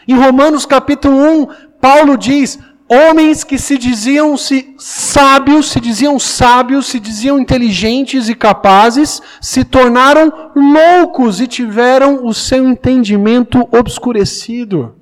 Em 0.09 0.15
Romanos 0.15 0.67
capítulo 0.67 1.17
1, 1.17 1.47
Paulo 1.81 2.17
diz: 2.19 2.59
homens 2.89 3.45
que 3.45 3.59
se 3.59 3.77
diziam 3.77 4.35
-se 4.35 4.75
sábios, 4.79 5.71
se 5.71 5.81
diziam 5.81 6.19
sábios, 6.19 6.87
se 6.87 6.99
diziam 6.99 7.39
inteligentes 7.39 8.29
e 8.29 8.35
capazes, 8.35 9.21
se 9.41 9.65
tornaram 9.65 10.51
loucos 10.55 11.41
e 11.41 11.47
tiveram 11.47 12.25
o 12.27 12.33
seu 12.33 12.67
entendimento 12.67 13.69
obscurecido. 13.71 14.95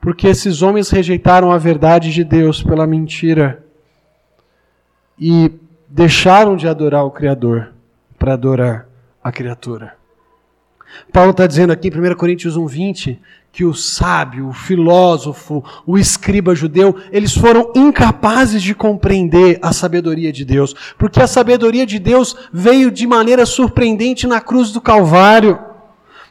Porque 0.00 0.28
esses 0.28 0.62
homens 0.62 0.90
rejeitaram 0.90 1.50
a 1.50 1.58
verdade 1.58 2.12
de 2.12 2.22
Deus 2.22 2.62
pela 2.62 2.86
mentira 2.86 3.64
e 5.18 5.50
deixaram 5.88 6.56
de 6.56 6.68
adorar 6.68 7.04
o 7.04 7.10
Criador 7.10 7.72
para 8.16 8.34
adorar 8.34 8.86
a 9.22 9.32
criatura. 9.32 9.96
Paulo 11.12 11.32
está 11.32 11.46
dizendo 11.46 11.72
aqui 11.72 11.88
em 11.88 11.90
1 11.90 12.14
Coríntios 12.14 12.56
1,20 12.56 13.18
que 13.58 13.64
o 13.64 13.74
sábio, 13.74 14.50
o 14.50 14.52
filósofo, 14.52 15.64
o 15.84 15.98
escriba 15.98 16.54
judeu, 16.54 16.94
eles 17.10 17.34
foram 17.34 17.72
incapazes 17.74 18.62
de 18.62 18.72
compreender 18.72 19.58
a 19.60 19.72
sabedoria 19.72 20.32
de 20.32 20.44
Deus, 20.44 20.76
porque 20.96 21.20
a 21.20 21.26
sabedoria 21.26 21.84
de 21.84 21.98
Deus 21.98 22.36
veio 22.52 22.88
de 22.88 23.04
maneira 23.04 23.44
surpreendente 23.44 24.28
na 24.28 24.40
cruz 24.40 24.70
do 24.70 24.80
Calvário, 24.80 25.58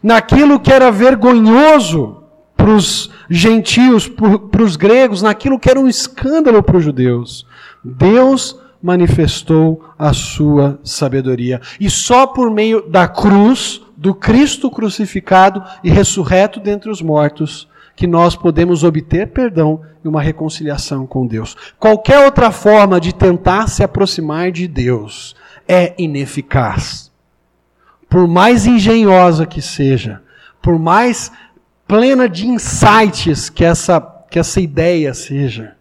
naquilo 0.02 0.58
que 0.58 0.72
era 0.72 0.90
vergonhoso 0.90 2.24
para 2.56 2.72
os 2.72 3.12
gentios, 3.30 4.08
para 4.08 4.64
os 4.64 4.78
gregos, 4.78 5.22
naquilo 5.22 5.60
que 5.60 5.70
era 5.70 5.82
um 5.82 5.90
escândalo 5.90 6.64
para 6.64 6.78
os 6.78 6.84
judeus. 6.86 7.46
Deus 7.84 8.58
manifestou 8.82 9.84
a 10.00 10.14
sua 10.14 10.80
sabedoria. 10.82 11.60
E 11.78 11.90
só 11.90 12.26
por 12.26 12.50
meio 12.50 12.90
da 12.90 13.06
cruz, 13.06 13.82
do 13.98 14.14
Cristo 14.14 14.70
crucificado 14.70 15.64
e 15.84 15.90
ressurreto 15.90 16.60
dentre 16.60 16.90
os 16.92 17.02
mortos, 17.02 17.68
que 17.96 18.06
nós 18.06 18.36
podemos 18.36 18.84
obter 18.84 19.32
perdão 19.32 19.82
e 20.06 20.08
uma 20.08 20.22
reconciliação 20.22 21.08
com 21.08 21.26
Deus. 21.26 21.58
Qualquer 21.80 22.24
outra 22.24 22.52
forma 22.52 23.02
de 23.02 23.14
tentar 23.14 23.68
se 23.68 23.84
aproximar 23.84 24.52
de 24.52 24.68
Deus 24.68 25.36
é 25.68 25.96
ineficaz. 25.98 27.12
Por 28.08 28.28
mais 28.28 28.68
engenhosa 28.68 29.48
que 29.48 29.64
seja, 29.64 30.22
por 30.62 30.78
mais 30.78 31.32
plena 31.88 32.30
de 32.30 32.48
insights 32.48 33.50
que 33.50 33.66
essa, 33.66 34.00
que 34.30 34.38
essa 34.38 34.62
ideia 34.62 35.12
seja, 35.16 35.76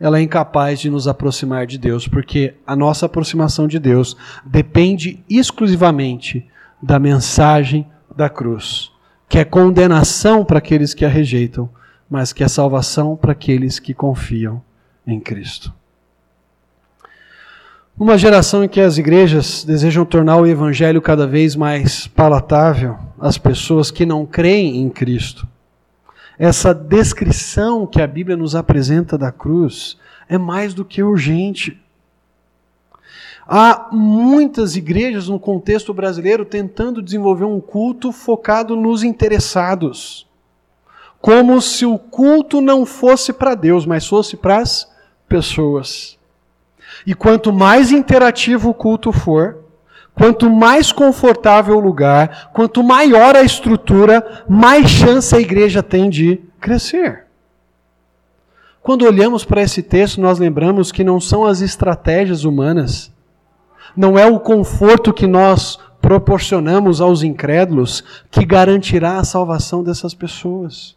ela 0.00 0.18
é 0.18 0.22
incapaz 0.22 0.80
de 0.80 0.88
nos 0.88 1.06
aproximar 1.06 1.66
de 1.66 1.78
Deus, 1.78 2.08
porque 2.08 2.54
a 2.66 2.74
nossa 2.74 3.06
aproximação 3.06 3.68
de 3.68 3.78
Deus 3.78 4.16
depende 4.44 5.22
exclusivamente 5.28 6.50
da 6.84 6.98
mensagem 6.98 7.86
da 8.14 8.28
cruz, 8.28 8.90
que 9.26 9.38
é 9.38 9.44
condenação 9.44 10.44
para 10.44 10.58
aqueles 10.58 10.92
que 10.92 11.02
a 11.02 11.08
rejeitam, 11.08 11.68
mas 12.10 12.30
que 12.30 12.44
é 12.44 12.48
salvação 12.48 13.16
para 13.16 13.32
aqueles 13.32 13.78
que 13.78 13.94
confiam 13.94 14.62
em 15.06 15.18
Cristo. 15.18 15.72
Uma 17.98 18.18
geração 18.18 18.62
em 18.62 18.68
que 18.68 18.82
as 18.82 18.98
igrejas 18.98 19.64
desejam 19.64 20.04
tornar 20.04 20.36
o 20.36 20.46
evangelho 20.46 21.00
cada 21.00 21.26
vez 21.26 21.56
mais 21.56 22.06
palatável 22.06 22.98
às 23.18 23.38
pessoas 23.38 23.90
que 23.90 24.04
não 24.04 24.26
creem 24.26 24.82
em 24.82 24.90
Cristo. 24.90 25.48
Essa 26.38 26.74
descrição 26.74 27.86
que 27.86 28.02
a 28.02 28.06
Bíblia 28.06 28.36
nos 28.36 28.54
apresenta 28.54 29.16
da 29.16 29.32
cruz 29.32 29.96
é 30.28 30.36
mais 30.36 30.74
do 30.74 30.84
que 30.84 31.02
urgente. 31.02 31.80
Há 33.46 33.88
muitas 33.92 34.74
igrejas 34.74 35.28
no 35.28 35.38
contexto 35.38 35.92
brasileiro 35.92 36.46
tentando 36.46 37.02
desenvolver 37.02 37.44
um 37.44 37.60
culto 37.60 38.10
focado 38.10 38.74
nos 38.74 39.02
interessados. 39.02 40.26
Como 41.20 41.60
se 41.60 41.84
o 41.84 41.98
culto 41.98 42.60
não 42.60 42.86
fosse 42.86 43.32
para 43.32 43.54
Deus, 43.54 43.84
mas 43.84 44.06
fosse 44.06 44.36
para 44.36 44.58
as 44.58 44.90
pessoas. 45.28 46.18
E 47.06 47.14
quanto 47.14 47.52
mais 47.52 47.90
interativo 47.90 48.70
o 48.70 48.74
culto 48.74 49.12
for, 49.12 49.58
quanto 50.14 50.48
mais 50.48 50.90
confortável 50.90 51.76
o 51.76 51.80
lugar, 51.80 52.50
quanto 52.52 52.82
maior 52.82 53.36
a 53.36 53.42
estrutura, 53.42 54.44
mais 54.48 54.88
chance 54.88 55.34
a 55.34 55.40
igreja 55.40 55.82
tem 55.82 56.08
de 56.08 56.40
crescer. 56.58 57.24
Quando 58.82 59.06
olhamos 59.06 59.44
para 59.44 59.62
esse 59.62 59.82
texto, 59.82 60.20
nós 60.20 60.38
lembramos 60.38 60.92
que 60.92 61.04
não 61.04 61.20
são 61.20 61.44
as 61.44 61.60
estratégias 61.60 62.44
humanas 62.44 63.13
não 63.96 64.18
é 64.18 64.26
o 64.26 64.40
conforto 64.40 65.12
que 65.12 65.26
nós 65.26 65.78
proporcionamos 66.00 67.00
aos 67.00 67.22
incrédulos 67.22 68.04
que 68.30 68.44
garantirá 68.44 69.18
a 69.18 69.24
salvação 69.24 69.82
dessas 69.82 70.12
pessoas. 70.14 70.96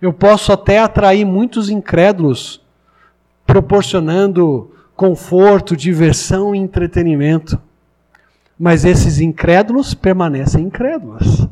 Eu 0.00 0.12
posso 0.12 0.52
até 0.52 0.78
atrair 0.78 1.24
muitos 1.24 1.68
incrédulos 1.68 2.60
proporcionando 3.46 4.70
conforto, 4.96 5.76
diversão 5.76 6.54
e 6.54 6.58
entretenimento. 6.58 7.60
Mas 8.58 8.84
esses 8.84 9.18
incrédulos 9.20 9.94
permanecem 9.94 10.64
incrédulos. 10.64 11.46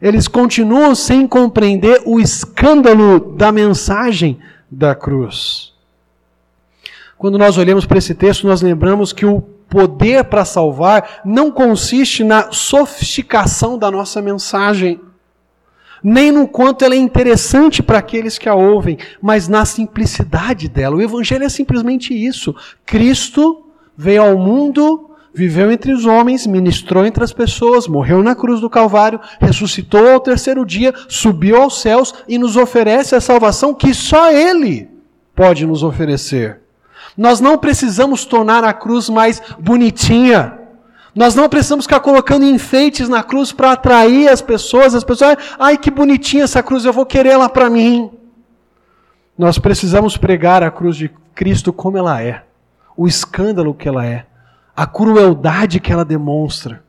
Eles 0.00 0.26
continuam 0.26 0.94
sem 0.94 1.26
compreender 1.26 2.02
o 2.04 2.18
escândalo 2.18 3.34
da 3.36 3.52
mensagem 3.52 4.38
da 4.70 4.94
cruz. 4.94 5.71
Quando 7.22 7.38
nós 7.38 7.56
olhamos 7.56 7.86
para 7.86 7.98
esse 7.98 8.16
texto, 8.16 8.48
nós 8.48 8.62
lembramos 8.62 9.12
que 9.12 9.24
o 9.24 9.40
poder 9.40 10.24
para 10.24 10.44
salvar 10.44 11.20
não 11.24 11.52
consiste 11.52 12.24
na 12.24 12.50
sofisticação 12.50 13.78
da 13.78 13.92
nossa 13.92 14.20
mensagem, 14.20 15.00
nem 16.02 16.32
no 16.32 16.48
quanto 16.48 16.84
ela 16.84 16.96
é 16.96 16.98
interessante 16.98 17.80
para 17.80 17.98
aqueles 17.98 18.38
que 18.38 18.48
a 18.48 18.56
ouvem, 18.56 18.98
mas 19.22 19.46
na 19.46 19.64
simplicidade 19.64 20.68
dela. 20.68 20.96
O 20.96 21.00
Evangelho 21.00 21.44
é 21.44 21.48
simplesmente 21.48 22.12
isso. 22.12 22.56
Cristo 22.84 23.66
veio 23.96 24.24
ao 24.24 24.36
mundo, 24.36 25.12
viveu 25.32 25.70
entre 25.70 25.92
os 25.92 26.04
homens, 26.04 26.44
ministrou 26.44 27.06
entre 27.06 27.22
as 27.22 27.32
pessoas, 27.32 27.86
morreu 27.86 28.20
na 28.20 28.34
cruz 28.34 28.60
do 28.60 28.68
Calvário, 28.68 29.20
ressuscitou 29.40 30.08
ao 30.08 30.18
terceiro 30.18 30.66
dia, 30.66 30.92
subiu 31.06 31.62
aos 31.62 31.80
céus 31.80 32.12
e 32.26 32.36
nos 32.36 32.56
oferece 32.56 33.14
a 33.14 33.20
salvação 33.20 33.72
que 33.72 33.94
só 33.94 34.32
Ele 34.32 34.90
pode 35.36 35.64
nos 35.64 35.84
oferecer. 35.84 36.62
Nós 37.16 37.40
não 37.40 37.58
precisamos 37.58 38.24
tornar 38.24 38.64
a 38.64 38.72
cruz 38.72 39.08
mais 39.08 39.40
bonitinha. 39.58 40.58
Nós 41.14 41.34
não 41.34 41.48
precisamos 41.48 41.84
ficar 41.84 42.00
colocando 42.00 42.44
enfeites 42.44 43.08
na 43.08 43.22
cruz 43.22 43.52
para 43.52 43.72
atrair 43.72 44.28
as 44.28 44.40
pessoas. 44.40 44.94
As 44.94 45.04
pessoas, 45.04 45.36
ai 45.58 45.76
que 45.76 45.90
bonitinha 45.90 46.44
essa 46.44 46.62
cruz, 46.62 46.84
eu 46.84 46.92
vou 46.92 47.04
querer 47.04 47.30
ela 47.30 47.48
para 47.48 47.68
mim. 47.68 48.10
Nós 49.36 49.58
precisamos 49.58 50.16
pregar 50.16 50.62
a 50.62 50.70
cruz 50.70 50.96
de 50.96 51.10
Cristo 51.34 51.72
como 51.72 51.98
ela 51.98 52.22
é, 52.22 52.44
o 52.96 53.06
escândalo 53.06 53.74
que 53.74 53.88
ela 53.88 54.04
é, 54.04 54.26
a 54.76 54.86
crueldade 54.86 55.80
que 55.80 55.92
ela 55.92 56.04
demonstra. 56.04 56.82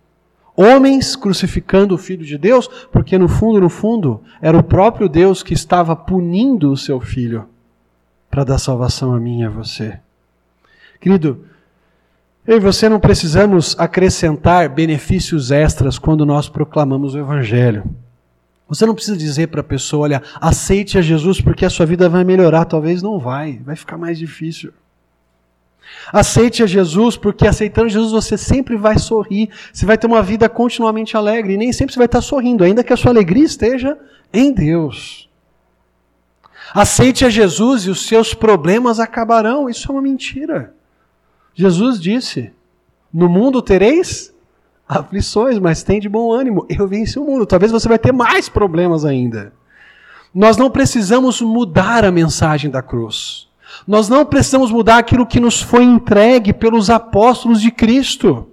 Homens 0.55 1.15
crucificando 1.15 1.95
o 1.95 1.97
Filho 1.97 2.23
de 2.23 2.37
Deus, 2.37 2.67
porque 2.91 3.17
no 3.17 3.27
fundo, 3.27 3.59
no 3.59 3.69
fundo, 3.69 4.21
era 4.39 4.57
o 4.57 4.63
próprio 4.63 5.09
Deus 5.09 5.41
que 5.41 5.53
estava 5.53 5.95
punindo 5.95 6.71
o 6.71 6.77
seu 6.77 6.99
filho 6.99 7.49
para 8.29 8.43
dar 8.43 8.59
salvação 8.59 9.13
a 9.13 9.19
mim 9.19 9.41
e 9.41 9.45
a 9.45 9.49
você. 9.49 9.99
Querido, 11.03 11.43
eu 12.47 12.55
e 12.55 12.59
você 12.61 12.87
não 12.87 12.97
precisamos 12.97 13.75
acrescentar 13.77 14.69
benefícios 14.69 15.51
extras 15.51 15.99
quando 15.99 16.25
nós 16.25 16.47
proclamamos 16.47 17.13
o 17.13 17.19
Evangelho. 17.19 17.83
Você 18.69 18.85
não 18.85 18.95
precisa 18.95 19.17
dizer 19.17 19.47
para 19.47 19.59
a 19.59 19.65
pessoa, 19.65 20.03
olha, 20.03 20.23
aceite 20.39 20.97
a 20.97 21.01
Jesus 21.01 21.41
porque 21.41 21.65
a 21.65 21.69
sua 21.69 21.85
vida 21.85 22.07
vai 22.07 22.23
melhorar. 22.23 22.63
Talvez 22.63 23.03
não 23.03 23.19
vai, 23.19 23.59
vai 23.65 23.75
ficar 23.75 23.97
mais 23.97 24.17
difícil. 24.17 24.71
Aceite 26.09 26.63
a 26.63 26.65
Jesus, 26.65 27.17
porque 27.17 27.45
aceitando 27.45 27.89
Jesus 27.89 28.13
você 28.13 28.37
sempre 28.37 28.77
vai 28.77 28.97
sorrir, 28.97 29.49
você 29.73 29.85
vai 29.85 29.97
ter 29.97 30.07
uma 30.07 30.23
vida 30.23 30.47
continuamente 30.47 31.17
alegre, 31.17 31.55
e 31.55 31.57
nem 31.57 31.73
sempre 31.73 31.93
você 31.93 31.99
vai 31.99 32.05
estar 32.05 32.21
sorrindo, 32.21 32.63
ainda 32.63 32.81
que 32.81 32.93
a 32.93 32.97
sua 32.97 33.11
alegria 33.11 33.43
esteja 33.43 33.97
em 34.31 34.53
Deus. 34.53 35.29
Aceite 36.73 37.25
a 37.25 37.29
Jesus 37.29 37.83
e 37.83 37.89
os 37.89 38.07
seus 38.07 38.33
problemas 38.33 39.01
acabarão. 39.01 39.69
Isso 39.69 39.91
é 39.91 39.91
uma 39.91 40.01
mentira. 40.01 40.73
Jesus 41.53 41.99
disse: 41.99 42.51
No 43.13 43.29
mundo 43.29 43.61
tereis 43.61 44.33
aflições, 44.87 45.57
mas 45.59 45.83
tem 45.83 45.99
de 45.99 46.09
bom 46.09 46.31
ânimo. 46.31 46.65
Eu 46.69 46.87
venci 46.87 47.17
o 47.19 47.25
mundo. 47.25 47.45
Talvez 47.45 47.71
você 47.71 47.87
vai 47.87 47.99
ter 47.99 48.11
mais 48.11 48.49
problemas 48.49 49.05
ainda. 49.05 49.53
Nós 50.33 50.57
não 50.57 50.69
precisamos 50.69 51.41
mudar 51.41 52.03
a 52.03 52.11
mensagem 52.11 52.69
da 52.69 52.81
cruz. 52.81 53.47
Nós 53.87 54.09
não 54.09 54.25
precisamos 54.25 54.71
mudar 54.71 54.97
aquilo 54.97 55.25
que 55.25 55.39
nos 55.39 55.61
foi 55.61 55.83
entregue 55.83 56.53
pelos 56.53 56.89
apóstolos 56.89 57.61
de 57.61 57.71
Cristo. 57.71 58.49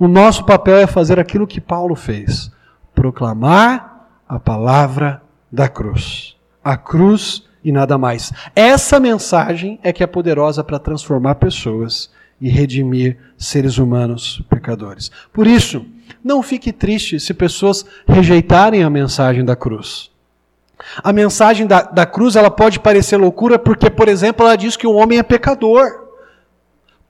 O 0.00 0.08
nosso 0.08 0.44
papel 0.44 0.76
é 0.76 0.86
fazer 0.86 1.18
aquilo 1.18 1.46
que 1.46 1.60
Paulo 1.60 1.94
fez: 1.94 2.50
proclamar 2.94 4.08
a 4.28 4.38
palavra 4.38 5.22
da 5.50 5.68
cruz. 5.68 6.36
A 6.62 6.76
cruz 6.76 7.44
e 7.66 7.72
nada 7.72 7.98
mais. 7.98 8.32
Essa 8.54 9.00
mensagem 9.00 9.80
é 9.82 9.92
que 9.92 10.04
é 10.04 10.06
poderosa 10.06 10.62
para 10.62 10.78
transformar 10.78 11.34
pessoas 11.34 12.08
e 12.40 12.48
redimir 12.48 13.18
seres 13.36 13.76
humanos 13.76 14.40
pecadores. 14.48 15.10
Por 15.32 15.48
isso, 15.48 15.84
não 16.22 16.44
fique 16.44 16.72
triste 16.72 17.18
se 17.18 17.34
pessoas 17.34 17.84
rejeitarem 18.06 18.84
a 18.84 18.90
mensagem 18.90 19.44
da 19.44 19.56
cruz. 19.56 20.12
A 21.02 21.12
mensagem 21.12 21.66
da, 21.66 21.82
da 21.82 22.06
cruz 22.06 22.36
ela 22.36 22.52
pode 22.52 22.78
parecer 22.78 23.16
loucura 23.16 23.58
porque, 23.58 23.90
por 23.90 24.06
exemplo, 24.06 24.46
ela 24.46 24.54
diz 24.54 24.76
que 24.76 24.86
o 24.86 24.92
homem 24.92 25.18
é 25.18 25.24
pecador. 25.24 26.06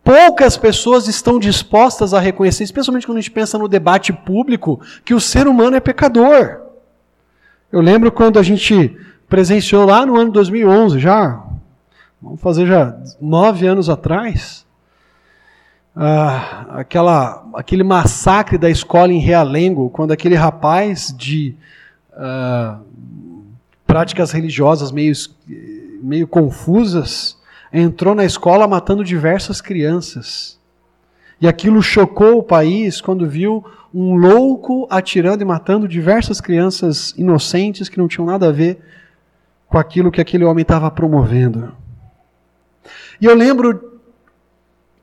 Poucas 0.03 0.57
pessoas 0.57 1.07
estão 1.07 1.39
dispostas 1.39 2.15
a 2.15 2.21
reconhecer, 2.21 2.65
especialmente 2.65 3.05
quando 3.05 3.19
a 3.19 3.21
gente 3.21 3.31
pensa 3.31 3.59
no 3.59 3.69
debate 3.69 4.11
público, 4.11 4.81
que 5.05 5.13
o 5.13 5.21
ser 5.21 5.47
humano 5.47 5.77
é 5.77 5.81
pecador. 5.81 6.63
Eu 7.71 7.83
lembro 7.83 8.11
quando 8.11 8.39
a 8.39 8.43
gente 8.43 8.97
presenciou 9.29 9.85
lá 9.85 10.07
no 10.07 10.17
ano 10.17 10.31
2011, 10.33 10.99
já, 10.99 11.43
vamos 12.21 12.41
fazer 12.41 12.67
já 12.67 12.97
nove 13.21 13.67
anos 13.67 13.89
atrás, 13.89 14.65
ah, 15.95 16.67
aquela, 16.81 17.47
aquele 17.55 17.83
massacre 17.83 18.59
da 18.59 18.69
escola 18.69 19.13
em 19.13 19.19
Realengo, 19.19 19.91
quando 19.91 20.13
aquele 20.13 20.35
rapaz 20.35 21.15
de 21.17 21.55
ah, 22.13 22.79
práticas 23.87 24.31
religiosas 24.33 24.93
meio, 24.93 25.13
meio 26.03 26.27
confusas 26.27 27.37
entrou 27.73 28.15
na 28.15 28.25
escola 28.25 28.69
matando 28.69 29.05
diversas 29.05 29.61
crianças. 29.61 30.59
E 31.41 31.47
aquilo 31.47 31.83
chocou 31.83 32.39
o 32.39 32.43
país 32.43 33.01
quando 33.01 33.29
viu 33.29 33.65
um 33.93 34.15
louco 34.15 34.87
atirando 34.91 35.43
e 35.43 35.45
matando 35.45 35.89
diversas 35.89 36.41
crianças 36.41 37.15
inocentes 37.17 37.89
que 37.89 37.99
não 37.99 38.09
tinham 38.09 38.27
nada 38.27 38.49
a 38.49 38.53
ver 38.53 38.79
com 39.77 39.81
aquilo 39.81 40.11
que 40.11 40.23
aquele 40.23 40.43
homem 40.43 40.63
estava 40.63 40.91
promovendo. 40.91 41.71
E 43.21 43.27
eu 43.27 43.35
lembro 43.35 44.01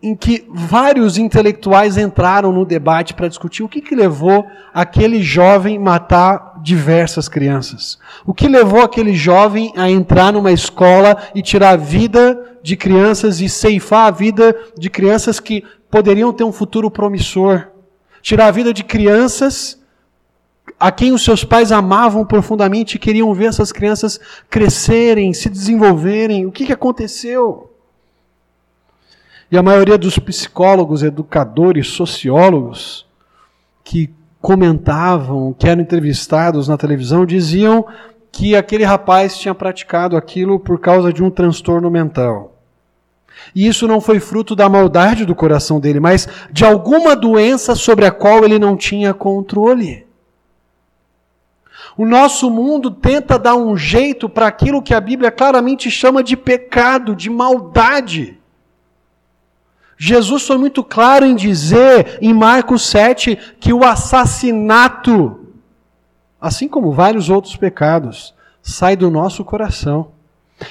em 0.01 0.15
que 0.15 0.47
vários 0.49 1.15
intelectuais 1.15 1.95
entraram 1.95 2.51
no 2.51 2.65
debate 2.65 3.13
para 3.13 3.27
discutir 3.27 3.62
o 3.62 3.69
que, 3.69 3.79
que 3.79 3.93
levou 3.93 4.47
aquele 4.73 5.21
jovem 5.21 5.77
matar 5.77 6.59
diversas 6.63 7.29
crianças. 7.29 7.99
O 8.25 8.33
que 8.33 8.47
levou 8.47 8.81
aquele 8.81 9.13
jovem 9.13 9.71
a 9.77 9.88
entrar 9.91 10.33
numa 10.33 10.51
escola 10.51 11.17
e 11.36 11.43
tirar 11.43 11.69
a 11.69 11.77
vida 11.77 12.57
de 12.63 12.75
crianças 12.75 13.41
e 13.41 13.47
ceifar 13.47 14.07
a 14.07 14.12
vida 14.12 14.55
de 14.75 14.89
crianças 14.89 15.39
que 15.39 15.63
poderiam 15.91 16.33
ter 16.33 16.45
um 16.45 16.51
futuro 16.51 16.89
promissor. 16.89 17.67
Tirar 18.23 18.47
a 18.47 18.51
vida 18.51 18.73
de 18.73 18.83
crianças 18.83 19.83
a 20.84 20.91
quem 20.91 21.13
os 21.13 21.24
seus 21.24 21.46
pais 21.46 21.72
amavam 21.72 22.26
profundamente 22.26 22.98
e 22.98 23.00
queriam 23.00 23.34
ver 23.34 23.46
essas 23.46 23.72
crianças 23.72 24.19
crescerem, 24.50 25.34
se 25.34 25.50
desenvolverem. 25.50 26.46
O 26.46 26.52
que, 26.52 26.65
que 26.65 26.74
aconteceu? 26.74 27.72
E 29.50 29.58
a 29.58 29.63
maioria 29.63 29.98
dos 29.98 30.19
psicólogos, 30.19 31.02
educadores, 31.02 31.88
sociólogos 31.88 33.06
que 33.82 34.13
comentavam, 34.41 35.56
que 35.58 35.69
eram 35.69 35.82
entrevistados 35.82 36.67
na 36.67 36.76
televisão, 36.76 37.26
diziam 37.26 37.86
que 38.30 38.54
aquele 38.54 38.84
rapaz 38.84 39.38
tinha 39.38 39.56
praticado 39.56 40.17
aquilo 40.17 40.60
por 40.60 40.82
causa 40.82 41.13
de 41.13 41.24
um 41.24 41.32
transtorno 41.32 41.89
mental. 41.89 42.58
E 43.56 43.65
isso 43.65 43.88
não 43.88 44.02
foi 44.02 44.19
fruto 44.19 44.54
da 44.54 44.67
maldade 44.67 45.24
do 45.24 45.34
coração 45.34 45.80
dele, 45.80 46.02
mas 46.02 46.28
de 46.52 46.65
alguma 46.65 47.15
doença 47.15 47.74
sobre 47.74 48.06
a 48.06 48.12
qual 48.12 48.43
ele 48.43 48.60
não 48.60 48.76
tinha 48.76 49.13
controle. 49.13 50.03
O 51.97 52.06
nosso 52.06 52.49
mundo 52.49 52.89
tenta 52.89 53.38
dar 53.38 53.56
um 53.56 53.77
jeito 53.77 54.27
para 54.27 54.47
aquilo 54.47 54.82
que 54.82 54.93
a 54.93 55.01
Bíblia 55.01 55.32
claramente 55.32 55.91
chama 55.91 56.23
de 56.23 56.36
pecado, 56.36 57.15
de 57.15 57.29
maldade. 57.29 58.39
Jesus 59.95 60.45
foi 60.45 60.58
muito 60.58 60.84
claro 60.84 61.25
em 61.25 61.36
dizer, 61.36 62.17
em 62.21 62.34
Marcos 62.34 62.86
7, 62.88 63.38
que 63.60 63.71
o 63.71 63.84
assassinato, 63.84 65.47
assim 66.41 66.67
como 66.67 66.91
vários 66.91 67.29
outros 67.29 67.56
pecados, 67.56 68.34
sai 68.62 68.95
do 68.95 69.12
nosso 69.12 69.45
coração. 69.45 70.12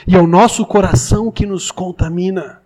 E 0.06 0.16
é 0.16 0.20
o 0.20 0.26
nosso 0.26 0.66
coração 0.66 1.30
que 1.30 1.46
nos 1.46 1.70
contamina. 1.70 2.60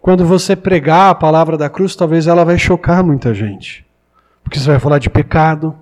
Quando 0.00 0.24
você 0.24 0.56
pregar 0.56 1.10
a 1.10 1.14
palavra 1.14 1.56
da 1.56 1.68
cruz, 1.68 1.94
talvez 1.94 2.26
ela 2.26 2.44
vai 2.44 2.58
chocar 2.58 3.04
muita 3.04 3.34
gente. 3.34 3.86
Porque 4.42 4.58
você 4.58 4.70
vai 4.70 4.78
falar 4.80 4.98
de 4.98 5.10
pecado. 5.10 5.76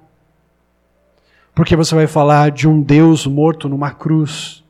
Porque 1.56 1.74
você 1.74 1.94
vai 1.94 2.06
falar 2.06 2.50
de 2.50 2.68
um 2.68 2.82
Deus 2.82 3.26
morto 3.26 3.66
numa 3.66 3.90
cruz. 3.90 4.62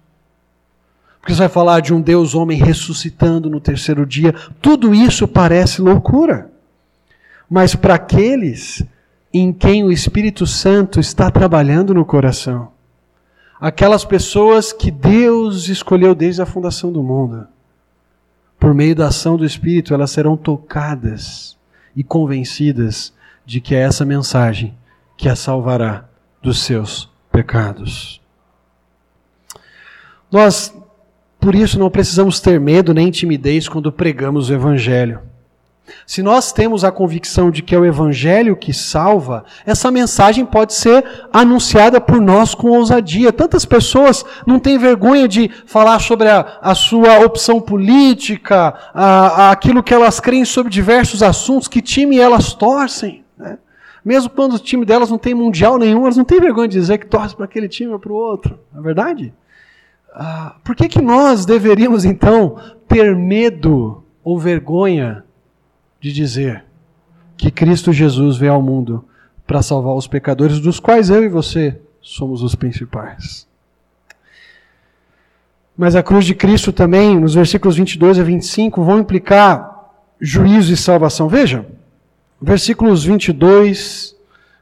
Porque 1.18 1.35
você 1.35 1.40
vai 1.40 1.49
falar 1.49 1.81
de 1.81 1.92
um 1.92 2.01
Deus 2.01 2.33
homem 2.33 2.57
ressuscitando 2.57 3.51
no 3.51 3.61
terceiro 3.61 4.07
dia. 4.07 4.33
Tudo 4.62 4.94
isso 4.94 5.27
parece 5.27 5.83
loucura. 5.83 6.49
Mas 7.51 7.75
para 7.75 7.96
aqueles 7.96 8.87
em 9.35 9.53
quem 9.53 9.83
o 9.83 9.90
Espírito 9.90 10.46
Santo 10.46 11.01
está 11.01 11.29
trabalhando 11.29 11.92
no 11.92 12.05
coração, 12.05 12.68
aquelas 13.61 14.05
pessoas 14.05 14.72
que 14.72 14.92
Deus 14.92 15.68
escolheu 15.68 16.14
desde 16.14 16.40
a 16.40 16.46
fundação 16.46 16.92
do 16.92 17.03
mundo, 17.03 17.49
por 18.61 18.72
meio 18.72 18.94
da 18.94 19.09
ação 19.09 19.37
do 19.37 19.44
Espírito, 19.44 19.92
elas 19.92 20.12
serão 20.12 20.37
tocadas 20.37 21.57
e 21.96 22.05
convencidas 22.05 23.12
de 23.44 23.61
que 23.61 23.75
é 23.75 23.81
essa 23.81 24.05
mensagem 24.05 24.72
que 25.16 25.29
a 25.29 25.35
salvará 25.35 26.09
dos 26.46 26.62
seus 26.62 27.11
pecados. 27.32 28.20
Nós 30.30 30.72
por 31.40 31.54
isso 31.56 31.76
não 31.76 31.90
precisamos 31.90 32.38
ter 32.38 32.61
medo 32.61 32.94
nem 32.94 33.11
timidez 33.11 33.68
quando 33.68 33.90
pregamos 33.90 34.48
o 34.48 34.54
Evangelho. 34.54 35.20
Se 36.06 36.22
nós 36.22 36.52
temos 36.52 36.85
a 36.85 36.92
convicção 36.92 37.50
de 37.50 37.62
que 37.62 37.74
é 37.74 37.78
o 37.78 37.85
Evangelho 37.85 38.56
que 38.56 38.72
salva, 38.72 39.44
essa 39.64 39.90
mensagem 39.90 40.46
pode 40.46 40.74
ser 40.74 41.04
anunciada 41.32 42.00
por 42.00 42.20
nós 42.20 42.54
com 42.54 42.70
ousadia. 42.70 43.32
Tantas 43.32 43.64
pessoas 43.64 44.24
não 44.46 44.61
têm 44.61 44.78
vergonha 44.78 45.26
de 45.26 45.50
falar 45.66 46.00
sobre 46.00 46.28
a, 46.28 46.59
a 46.62 46.74
sua 46.76 47.18
opção 47.24 47.61
política, 47.61 48.74
a, 48.94 49.48
a 49.48 49.50
aquilo 49.50 49.82
que 49.82 49.94
elas 49.94 50.20
creem 50.20 50.44
sobre 50.44 50.70
diversos 50.70 51.24
assuntos, 51.24 51.68
que 51.68 51.82
time 51.82 52.18
elas 52.18 52.52
torcem. 52.52 53.24
Né? 53.37 53.59
Mesmo 54.07 54.31
quando 54.31 54.55
o 54.55 54.59
time 54.61 54.85
delas 54.85 55.11
não 55.11 55.19
tem 55.19 55.35
mundial 55.35 55.77
nenhum, 55.79 56.03
elas 56.03 56.16
não 56.16 56.25
têm 56.25 56.38
vergonha 56.38 56.69
de 56.69 56.79
dizer 56.79 56.97
que 56.99 57.09
torce 57.09 57.35
para 57.35 57.45
aquele 57.45 57.69
time 57.69 57.92
ou 57.92 57.99
para 57.99 58.12
o 58.12 58.14
outro. 58.14 58.57
Não 58.73 58.79
é 58.79 58.85
verdade? 58.85 59.35
Ah, 60.14 60.55
por 60.62 60.77
que, 60.77 60.88
que 60.88 61.03
nós 61.03 61.45
deveríamos 61.45 62.05
então 62.05 62.57
ter 62.87 63.16
medo 63.16 64.05
ou 64.23 64.38
vergonha 64.38 65.25
de 66.01 66.12
dizer 66.12 66.64
que 67.37 67.51
Cristo 67.51 67.92
Jesus 67.92 68.37
veio 68.37 68.53
ao 68.53 68.62
mundo 68.62 69.05
para 69.45 69.61
salvar 69.61 69.97
os 69.97 70.07
pecadores, 70.07 70.61
dos 70.61 70.79
quais 70.79 71.11
eu 71.11 71.25
e 71.25 71.29
você 71.29 71.77
somos 72.01 72.45
os 72.45 72.55
principais? 72.55 73.49
Mas 75.77 75.97
a 75.97 76.03
cruz 76.05 76.25
de 76.25 76.35
Cristo 76.37 76.73
também, 76.73 77.19
nos 77.19 77.35
versículos 77.35 77.77
22 77.77 78.21
a 78.21 78.23
25, 78.23 78.85
vão 78.85 79.01
implicar 79.01 79.90
juízo 80.21 80.73
e 80.73 80.77
salvação. 80.77 81.29
Veja, 81.29 81.66
versículos 82.40 83.05
22 83.05 84.14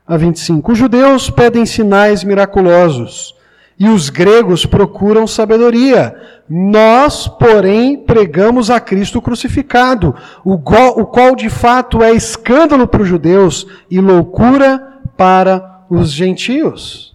a 0.07 0.17
25. 0.17 0.73
Os 0.73 0.79
judeus 0.79 1.31
pedem 1.31 1.67
sinais 1.67 2.23
miraculosos 2.23 3.35
e 3.79 3.89
os 3.89 4.09
gregos 4.09 4.65
procuram 4.65 5.27
sabedoria. 5.27 6.15
Nós, 6.49 7.27
porém, 7.27 7.97
pregamos 7.97 8.71
a 8.71 8.79
Cristo 8.79 9.21
crucificado, 9.21 10.15
o 10.45 10.55
o 10.55 11.07
qual 11.07 11.35
de 11.35 11.49
fato 11.49 12.03
é 12.03 12.13
escândalo 12.13 12.87
para 12.87 13.03
os 13.03 13.09
judeus 13.09 13.67
e 13.91 14.01
loucura 14.01 15.01
para 15.17 15.85
os 15.91 16.13
gentios. 16.13 17.15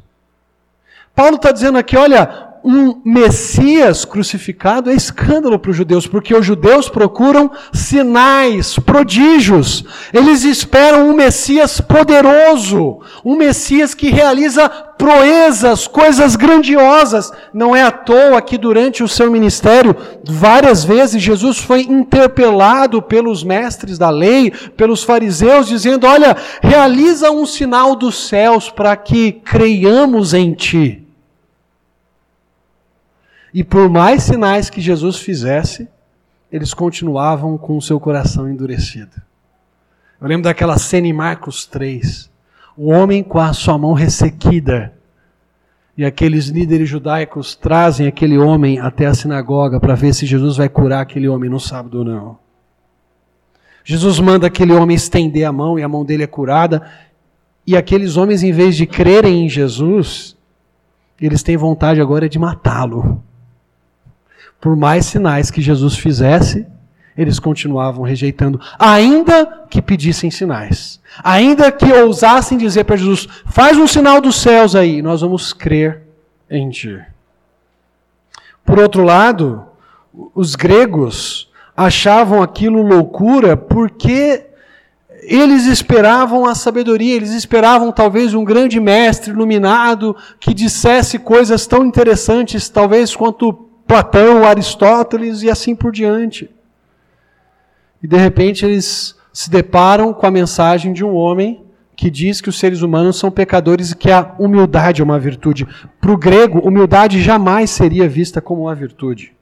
Paulo 1.16 1.36
está 1.36 1.52
dizendo 1.52 1.78
aqui: 1.78 1.96
olha, 1.96 2.49
um 2.64 3.02
Messias 3.04 4.06
crucificado 4.06 4.90
é 4.90 4.94
escândalo 4.94 5.58
para 5.58 5.72
os 5.72 5.78
judeus, 5.78 6.06
porque 6.06 6.36
os 6.36 6.46
judeus 6.46 6.90
procuram 6.90 7.52
sinais, 7.74 8.78
prodígios. 8.78 9.84
Eles 10.14 10.44
esperam 10.44 11.10
um 11.10 11.14
Messias 11.14 11.80
poderoso, 11.80 13.00
um 13.24 13.36
Messias 13.36 13.94
que 13.94 14.10
realiza 14.10 14.70
proezas, 14.70 15.88
coisas 15.88 16.36
grandiosas. 16.36 17.32
Não 17.54 17.76
é 17.76 17.82
à 17.82 17.92
toa 17.92 18.42
que 18.42 18.58
durante 18.58 19.02
o 19.04 19.08
seu 19.08 19.32
ministério, 19.32 19.96
várias 20.26 20.84
vezes 20.84 21.22
Jesus 21.22 21.58
foi 21.58 21.82
interpelado 21.82 23.02
pelos 23.02 23.44
mestres 23.44 23.98
da 23.98 24.10
lei, 24.10 24.52
pelos 24.76 25.04
fariseus, 25.04 25.68
dizendo: 25.68 26.06
Olha, 26.06 26.36
realiza 26.62 27.32
um 27.32 27.46
sinal 27.46 27.96
dos 27.96 28.28
céus 28.28 28.70
para 28.70 28.96
que 28.96 29.32
creiamos 29.32 30.34
em 30.34 30.54
ti. 30.54 31.09
E 33.54 33.64
por 33.64 33.90
mais 33.90 34.24
sinais 34.24 34.70
que 34.70 34.82
Jesus 34.82 35.18
fizesse, 35.18 35.88
eles 36.52 36.74
continuavam 36.74 37.58
com 37.58 37.78
o 37.78 37.82
seu 37.82 38.00
coração 38.00 38.50
endurecido. 38.50 39.22
Eu 40.20 40.28
lembro 40.28 40.44
daquela 40.44 40.78
cena 40.78 41.08
em 41.08 41.14
Marcos 41.14 41.66
3. 41.66 42.30
O 42.76 42.90
homem 42.90 43.24
com 43.24 43.40
a 43.40 43.54
sua 43.54 43.78
mão 43.78 43.94
ressequida. 43.94 44.94
E 45.98 46.06
aqueles 46.06 46.48
líderes 46.48 46.88
judaicos 46.88 47.56
trazem 47.56 48.08
aquele 48.08 48.38
homem 48.38 48.80
até 48.80 49.06
a 49.06 49.14
sinagoga 49.14 49.80
para 49.80 49.96
ver 49.96 50.14
se 50.14 50.26
Jesus 50.26 50.58
vai 50.58 50.70
curar 50.70 51.02
aquele 51.02 51.28
homem 51.28 51.50
no 51.50 51.60
sábado 51.60 52.00
ou 52.00 52.06
não. 52.06 52.38
Jesus 53.84 54.20
manda 54.20 54.48
aquele 54.48 54.74
homem 54.74 54.96
estender 54.96 55.46
a 55.46 55.52
mão 55.52 55.80
e 55.80 55.84
a 55.84 55.90
mão 55.90 56.06
dele 56.06 56.24
é 56.24 56.28
curada. 56.28 56.90
E 57.66 57.76
aqueles 57.76 58.18
homens, 58.18 58.44
em 58.44 58.52
vez 58.52 58.76
de 58.76 58.86
crerem 58.86 59.46
em 59.46 59.50
Jesus, 59.50 60.38
eles 61.20 61.44
têm 61.44 61.58
vontade 61.58 62.00
agora 62.00 62.30
de 62.30 62.40
matá-lo. 62.40 63.24
Por 64.60 64.76
mais 64.76 65.06
sinais 65.06 65.50
que 65.50 65.62
Jesus 65.62 65.96
fizesse, 65.96 66.68
eles 67.18 67.38
continuavam 67.38 68.04
rejeitando, 68.04 68.62
ainda 68.78 69.66
que 69.70 69.82
pedissem 69.82 70.32
sinais. 70.32 71.02
Ainda 71.24 71.72
que 71.72 71.92
ousassem 71.92 72.58
dizer 72.58 72.86
para 72.86 72.96
Jesus: 72.96 73.28
faz 73.46 73.78
um 73.78 73.88
sinal 73.88 74.22
dos 74.22 74.38
céus 74.38 74.76
aí, 74.76 75.02
nós 75.02 75.22
vamos 75.22 75.52
crer 75.52 76.04
em 76.50 76.70
ti. 76.70 76.98
Por 78.66 78.80
outro 78.80 79.04
lado, 79.04 79.66
os 80.34 80.56
gregos 80.56 81.50
achavam 81.76 82.42
aquilo 82.42 82.82
loucura 82.82 83.58
porque 83.58 84.46
eles 85.24 85.66
esperavam 85.66 86.46
a 86.46 86.56
sabedoria, 86.56 87.16
eles 87.16 87.32
esperavam 87.32 87.92
talvez 87.92 88.34
um 88.34 88.44
grande 88.44 88.80
mestre 88.80 89.32
iluminado 89.32 90.16
que 90.40 90.54
dissesse 90.54 91.20
coisas 91.20 91.68
tão 91.68 91.86
interessantes, 91.86 92.70
talvez 92.70 93.16
quanto 93.16 93.69
Platão, 93.90 94.46
Aristóteles 94.46 95.42
e 95.42 95.50
assim 95.50 95.76
por 95.76 95.92
diante. 95.92 96.48
E 98.04 98.08
de 98.08 98.18
repente 98.18 98.64
eles 98.64 99.16
se 99.34 99.50
deparam 99.50 100.14
com 100.14 100.28
a 100.28 100.32
mensagem 100.32 100.94
de 100.94 101.04
um 101.04 101.16
homem 101.16 101.64
que 101.96 102.12
diz 102.12 102.40
que 102.40 102.50
os 102.50 102.60
seres 102.60 102.84
humanos 102.84 103.18
são 103.18 103.32
pecadores 103.32 103.90
e 103.90 103.96
que 103.96 104.12
a 104.12 104.36
humildade 104.38 105.02
é 105.02 105.04
uma 105.04 105.18
virtude. 105.18 105.68
Para 106.00 106.12
o 106.12 106.18
grego, 106.18 106.60
humildade 106.60 107.20
jamais 107.20 107.72
seria 107.72 108.08
vista 108.08 108.40
como 108.40 108.62
uma 108.62 108.76
virtude. 108.76 109.34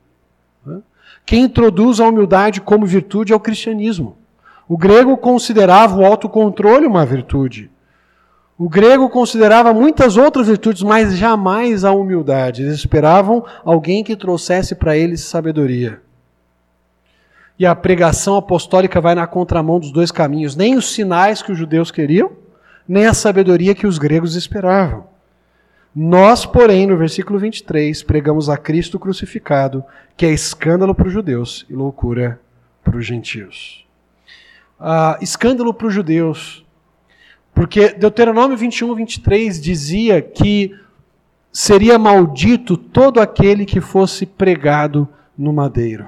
Quem 1.25 1.43
introduz 1.43 1.99
a 1.99 2.07
humildade 2.07 2.61
como 2.61 2.85
virtude 2.85 3.33
é 3.33 3.35
o 3.35 3.41
cristianismo. 3.41 4.15
O 4.65 4.77
grego 4.77 5.17
considerava 5.17 5.97
o 5.97 6.05
autocontrole 6.05 6.87
uma 6.87 7.05
virtude. 7.05 7.69
O 8.57 8.67
grego 8.67 9.09
considerava 9.09 9.73
muitas 9.73 10.17
outras 10.17 10.47
virtudes, 10.47 10.81
mas 10.81 11.15
jamais 11.15 11.83
a 11.85 11.91
humildade. 11.91 12.63
Eles 12.63 12.75
esperavam 12.75 13.45
alguém 13.63 14.03
que 14.03 14.15
trouxesse 14.15 14.73
para 14.73 14.97
eles 14.97 15.21
sabedoria. 15.21 16.01
E 17.59 17.65
a 17.65 17.75
pregação 17.75 18.35
apostólica 18.35 18.99
vai 18.99 19.13
na 19.13 19.27
contramão 19.27 19.79
dos 19.79 19.91
dois 19.91 20.11
caminhos. 20.11 20.55
Nem 20.55 20.75
os 20.75 20.91
sinais 20.91 21.41
que 21.41 21.51
os 21.51 21.57
judeus 21.57 21.91
queriam, 21.91 22.31
nem 22.87 23.05
a 23.05 23.13
sabedoria 23.13 23.75
que 23.75 23.85
os 23.85 23.97
gregos 23.97 24.35
esperavam. 24.35 25.05
Nós, 25.95 26.45
porém, 26.45 26.87
no 26.87 26.97
versículo 26.97 27.39
23, 27.39 28.03
pregamos 28.03 28.49
a 28.49 28.57
Cristo 28.57 28.99
crucificado, 28.99 29.83
que 30.15 30.25
é 30.25 30.31
escândalo 30.31 30.93
para 30.93 31.07
os 31.07 31.13
judeus 31.13 31.65
e 31.69 31.73
loucura 31.73 32.39
para 32.83 32.97
os 32.97 33.05
gentios 33.05 33.87
uh, 34.79 35.21
escândalo 35.21 35.73
para 35.73 35.87
os 35.87 35.93
judeus. 35.93 36.65
Porque 37.57 37.89
Deuteronômio 37.89 38.55
21, 38.55 38.93
23 38.93 39.59
dizia 39.59 40.21
que 40.21 40.75
seria 41.51 41.97
maldito 41.97 42.77
todo 42.77 43.19
aquele 43.19 43.65
que 43.65 43.81
fosse 43.81 44.27
pregado 44.27 45.09
no 45.35 45.51
madeiro. 45.51 46.05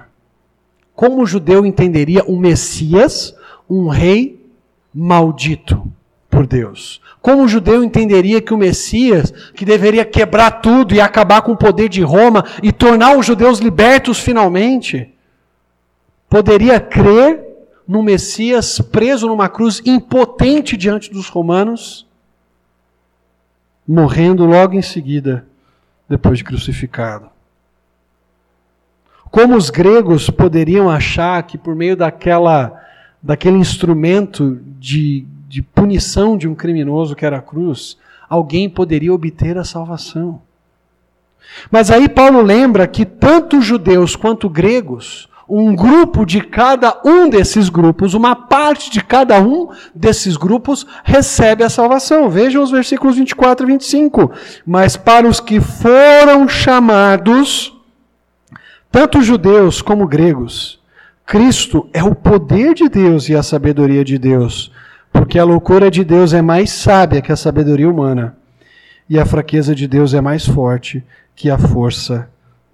Como 0.94 1.24
o 1.24 1.26
judeu 1.26 1.66
entenderia 1.66 2.24
um 2.28 2.38
Messias, 2.38 3.36
um 3.68 3.88
rei 3.88 4.46
maldito 4.94 5.92
por 6.30 6.46
Deus? 6.46 7.02
Como 7.20 7.42
o 7.42 7.48
judeu 7.48 7.84
entenderia 7.84 8.44
que 8.44 8.54
o 8.54 8.58
Messias, 8.58 9.32
que 9.56 9.66
deveria 9.66 10.06
quebrar 10.06 10.62
tudo 10.62 10.94
e 10.94 11.02
acabar 11.02 11.42
com 11.42 11.54
o 11.54 11.58
poder 11.58 11.90
de 11.90 12.04
Roma 12.04 12.46
e 12.62 12.72
tornar 12.72 13.18
os 13.18 13.26
judeus 13.26 13.58
libertos 13.58 14.20
finalmente, 14.20 15.12
poderia 16.30 16.80
crer 16.80 17.49
num 17.90 18.04
Messias 18.04 18.80
preso 18.80 19.26
numa 19.26 19.50
cruz, 19.50 19.82
impotente 19.84 20.78
diante 20.78 21.12
dos 21.12 21.28
romanos, 21.28 22.06
morrendo 23.88 24.46
logo 24.46 24.76
em 24.76 24.82
seguida, 24.84 25.48
depois 26.08 26.38
de 26.38 26.44
crucificado. 26.44 27.32
Como 29.32 29.56
os 29.56 29.72
gregos 29.72 30.30
poderiam 30.30 30.88
achar 30.88 31.42
que 31.42 31.58
por 31.58 31.76
meio 31.76 31.98
daquela, 31.98 32.80
daquele 33.24 33.58
instrumento 33.58 34.62
de, 34.78 35.26
de 35.48 35.64
punição 35.64 36.38
de 36.38 36.48
um 36.48 36.54
criminoso 36.54 37.16
que 37.16 37.26
era 37.26 37.40
a 37.40 37.42
cruz, 37.42 37.98
alguém 38.30 38.70
poderia 38.70 39.12
obter 39.12 39.58
a 39.58 39.64
salvação? 39.64 40.40
Mas 41.72 41.90
aí 41.90 42.08
Paulo 42.08 42.44
lembra 42.44 42.86
que 42.86 43.04
tanto 43.04 43.60
judeus 43.60 44.16
quanto 44.16 44.48
gregos 44.48 45.28
um 45.50 45.76
grupo 45.76 46.26
de 46.26 46.42
cada 46.42 47.02
um 47.04 47.28
desses 47.28 47.70
grupos, 47.70 48.14
uma 48.14 48.36
parte 48.36 48.92
de 48.92 49.04
cada 49.04 49.42
um 49.42 49.70
desses 49.96 50.38
grupos 50.38 50.86
recebe 51.04 51.64
a 51.64 51.70
salvação. 51.70 52.30
Vejam 52.30 52.62
os 52.62 52.70
versículos 52.70 53.16
24 53.16 53.66
e 53.66 53.72
25. 53.72 54.32
Mas 54.64 54.96
para 54.96 55.28
os 55.28 55.40
que 55.40 55.60
foram 55.60 56.48
chamados, 56.48 57.76
tanto 58.92 59.24
judeus 59.24 59.82
como 59.82 60.08
gregos, 60.08 60.80
Cristo 61.26 61.90
é 61.94 62.04
o 62.04 62.14
poder 62.14 62.76
de 62.76 62.88
Deus 62.88 63.28
e 63.28 63.36
a 63.36 63.42
sabedoria 63.42 64.06
de 64.06 64.20
Deus, 64.20 64.72
porque 65.12 65.40
a 65.40 65.44
loucura 65.44 65.90
de 65.90 66.04
Deus 66.04 66.32
é 66.32 66.42
mais 66.44 66.72
sábia 66.72 67.22
que 67.22 67.32
a 67.32 67.36
sabedoria 67.36 67.90
humana, 67.90 68.36
e 69.10 69.18
a 69.18 69.26
fraqueza 69.26 69.74
de 69.74 69.88
Deus 69.88 70.14
é 70.14 70.22
mais 70.22 70.46
forte 70.46 71.04
que 71.36 71.50
a 71.50 71.58
força 71.58 72.30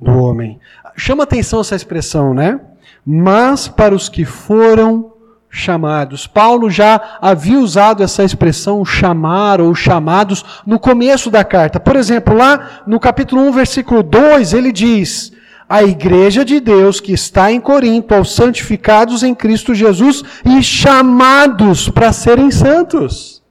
do 0.06 0.18
homem. 0.18 0.60
Chama 0.96 1.24
atenção 1.24 1.60
essa 1.60 1.76
expressão, 1.76 2.34
né? 2.34 2.60
Mas 3.06 3.68
para 3.68 3.94
os 3.94 4.08
que 4.08 4.24
foram 4.24 5.12
chamados. 5.50 6.28
Paulo 6.28 6.70
já 6.70 7.18
havia 7.22 7.60
usado 7.60 8.04
essa 8.04 8.24
expressão 8.24 8.84
chamar 8.86 9.60
ou 9.60 9.74
chamados 9.74 10.44
no 10.66 10.78
começo 10.78 11.32
da 11.32 11.44
carta. 11.44 11.80
Por 11.80 11.96
exemplo, 11.96 12.36
lá 12.36 12.84
no 12.86 13.00
capítulo 13.00 13.42
1, 13.48 13.52
versículo 13.52 14.04
2, 14.04 14.54
ele 14.54 14.72
diz: 14.72 15.32
A 15.68 15.84
igreja 15.84 16.44
de 16.44 16.60
Deus 16.60 17.00
que 17.00 17.14
está 17.14 17.52
em 17.52 17.60
Corinto, 17.60 18.14
aos 18.14 18.36
santificados 18.36 19.24
em 19.24 19.34
Cristo 19.34 19.74
Jesus 19.74 20.24
e 20.46 20.62
chamados 20.62 21.90
para 21.90 22.12
serem 22.12 22.52
santos. 22.52 23.42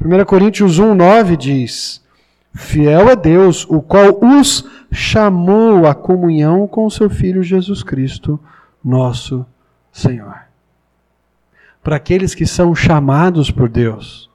1 0.00 0.24
Coríntios 0.24 0.78
1, 0.78 0.94
9 0.94 1.36
diz: 1.36 2.03
Fiel 2.54 3.08
é 3.08 3.16
Deus, 3.16 3.66
o 3.68 3.82
qual 3.82 4.18
os 4.22 4.64
chamou 4.92 5.86
à 5.86 5.94
comunhão 5.94 6.68
com 6.68 6.86
o 6.86 6.90
seu 6.90 7.10
Filho 7.10 7.42
Jesus 7.42 7.82
Cristo, 7.82 8.38
nosso 8.82 9.44
Senhor. 9.92 10.36
Para 11.82 11.96
aqueles 11.96 12.32
que 12.32 12.46
são 12.46 12.72
chamados 12.72 13.50
por 13.50 13.68
Deus. 13.68 14.30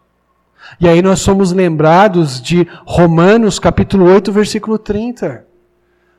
E 0.82 0.88
aí 0.88 1.01
nós 1.01 1.21
somos 1.21 1.53
lembrados 1.53 2.41
de 2.41 2.67
Romanos 2.86 3.58
capítulo 3.58 4.05
8, 4.05 4.32
versículo 4.34 4.77
30. 4.77 5.45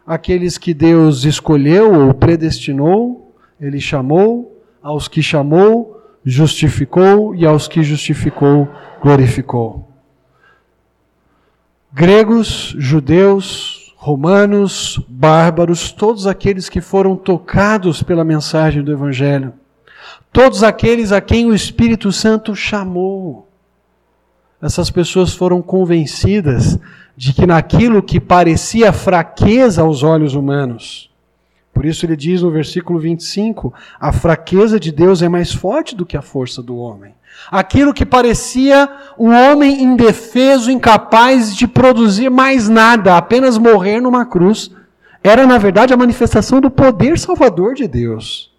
Aqueles 0.06 0.56
que 0.56 0.72
Deus 0.72 1.24
escolheu 1.24 2.06
ou 2.06 2.14
predestinou, 2.14 3.34
Ele 3.60 3.78
chamou, 3.78 4.64
aos 4.82 5.06
que 5.06 5.22
chamou, 5.22 6.02
justificou, 6.24 7.34
e 7.34 7.46
aos 7.46 7.68
que 7.68 7.82
justificou, 7.82 8.66
glorificou 9.02 9.89
gregos, 11.92 12.74
judeus, 12.78 13.92
romanos, 13.96 15.00
bárbaros, 15.08 15.92
todos 15.92 16.26
aqueles 16.26 16.68
que 16.68 16.80
foram 16.80 17.16
tocados 17.16 18.02
pela 18.02 18.24
mensagem 18.24 18.82
do 18.82 18.92
Evangelho, 18.92 19.52
todos 20.32 20.62
aqueles 20.62 21.12
a 21.12 21.20
quem 21.20 21.46
o 21.46 21.54
Espírito 21.54 22.10
Santo 22.12 22.54
chamou. 22.54 23.48
Essas 24.62 24.90
pessoas 24.90 25.34
foram 25.34 25.60
convencidas 25.60 26.78
de 27.16 27.32
que 27.32 27.46
naquilo 27.46 28.02
que 28.02 28.20
parecia 28.20 28.92
fraqueza 28.92 29.82
aos 29.82 30.02
olhos 30.02 30.34
humanos, 30.34 31.10
por 31.72 31.86
isso 31.86 32.04
ele 32.04 32.16
diz 32.16 32.42
no 32.42 32.50
versículo 32.50 32.98
25: 32.98 33.72
a 33.98 34.12
fraqueza 34.12 34.78
de 34.78 34.92
Deus 34.92 35.22
é 35.22 35.28
mais 35.28 35.52
forte 35.52 35.94
do 35.94 36.04
que 36.04 36.16
a 36.16 36.22
força 36.22 36.62
do 36.62 36.76
homem. 36.76 37.14
Aquilo 37.50 37.94
que 37.94 38.04
parecia 38.04 38.88
um 39.18 39.30
homem 39.30 39.82
indefeso, 39.82 40.70
incapaz 40.70 41.54
de 41.54 41.66
produzir 41.66 42.30
mais 42.30 42.68
nada, 42.68 43.16
apenas 43.16 43.58
morrer 43.58 44.00
numa 44.00 44.26
cruz, 44.26 44.70
era 45.22 45.46
na 45.46 45.58
verdade 45.58 45.92
a 45.92 45.96
manifestação 45.96 46.60
do 46.60 46.70
poder 46.70 47.18
salvador 47.18 47.74
de 47.74 47.86
Deus. 47.86 48.50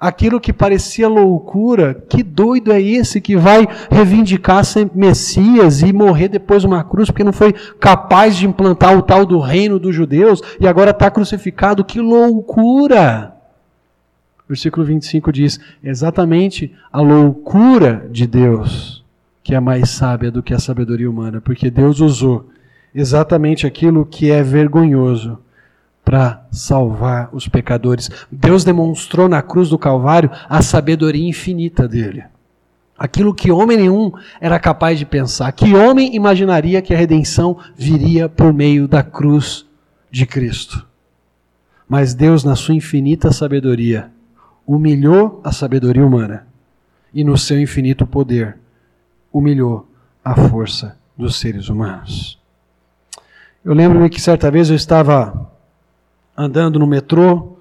Aquilo 0.00 0.40
que 0.40 0.50
parecia 0.50 1.06
loucura, 1.06 2.02
que 2.08 2.22
doido 2.22 2.72
é 2.72 2.80
esse 2.80 3.20
que 3.20 3.36
vai 3.36 3.68
reivindicar 3.90 4.64
ser 4.64 4.90
Messias 4.94 5.82
e 5.82 5.92
morrer 5.92 6.28
depois 6.28 6.64
numa 6.64 6.82
cruz 6.82 7.10
porque 7.10 7.22
não 7.22 7.34
foi 7.34 7.52
capaz 7.78 8.34
de 8.34 8.46
implantar 8.46 8.96
o 8.96 9.02
tal 9.02 9.26
do 9.26 9.38
reino 9.38 9.78
dos 9.78 9.94
judeus 9.94 10.40
e 10.58 10.66
agora 10.66 10.92
está 10.92 11.10
crucificado? 11.10 11.84
Que 11.84 12.00
loucura! 12.00 13.39
Versículo 14.50 14.84
25 14.84 15.32
diz: 15.32 15.60
exatamente 15.82 16.74
a 16.92 17.00
loucura 17.00 18.08
de 18.10 18.26
Deus, 18.26 19.04
que 19.42 19.54
é 19.54 19.60
mais 19.60 19.90
sábia 19.90 20.30
do 20.30 20.42
que 20.42 20.52
a 20.52 20.58
sabedoria 20.58 21.08
humana, 21.08 21.40
porque 21.40 21.70
Deus 21.70 22.00
usou 22.00 22.48
exatamente 22.92 23.66
aquilo 23.66 24.04
que 24.04 24.30
é 24.30 24.42
vergonhoso 24.42 25.38
para 26.04 26.44
salvar 26.50 27.30
os 27.32 27.46
pecadores. 27.46 28.10
Deus 28.30 28.64
demonstrou 28.64 29.28
na 29.28 29.40
cruz 29.40 29.68
do 29.68 29.78
Calvário 29.78 30.30
a 30.48 30.60
sabedoria 30.60 31.28
infinita 31.28 31.86
dele. 31.86 32.24
Aquilo 32.98 33.32
que 33.32 33.52
homem 33.52 33.76
nenhum 33.76 34.12
era 34.40 34.58
capaz 34.58 34.98
de 34.98 35.06
pensar. 35.06 35.52
Que 35.52 35.74
homem 35.74 36.14
imaginaria 36.16 36.82
que 36.82 36.92
a 36.92 36.98
redenção 36.98 37.56
viria 37.76 38.28
por 38.28 38.52
meio 38.52 38.88
da 38.88 39.02
cruz 39.02 39.64
de 40.10 40.26
Cristo? 40.26 40.84
Mas 41.88 42.14
Deus, 42.14 42.44
na 42.44 42.56
sua 42.56 42.74
infinita 42.74 43.32
sabedoria, 43.32 44.10
humilhou 44.72 45.40
a 45.42 45.50
sabedoria 45.50 46.06
humana 46.06 46.46
e, 47.12 47.24
no 47.24 47.36
seu 47.36 47.60
infinito 47.60 48.06
poder, 48.06 48.56
humilhou 49.32 49.88
a 50.24 50.48
força 50.48 50.96
dos 51.18 51.40
seres 51.40 51.68
humanos. 51.68 52.38
Eu 53.64 53.74
lembro-me 53.74 54.08
que 54.08 54.20
certa 54.20 54.48
vez 54.48 54.70
eu 54.70 54.76
estava 54.76 55.50
andando 56.36 56.78
no 56.78 56.86
metrô, 56.86 57.56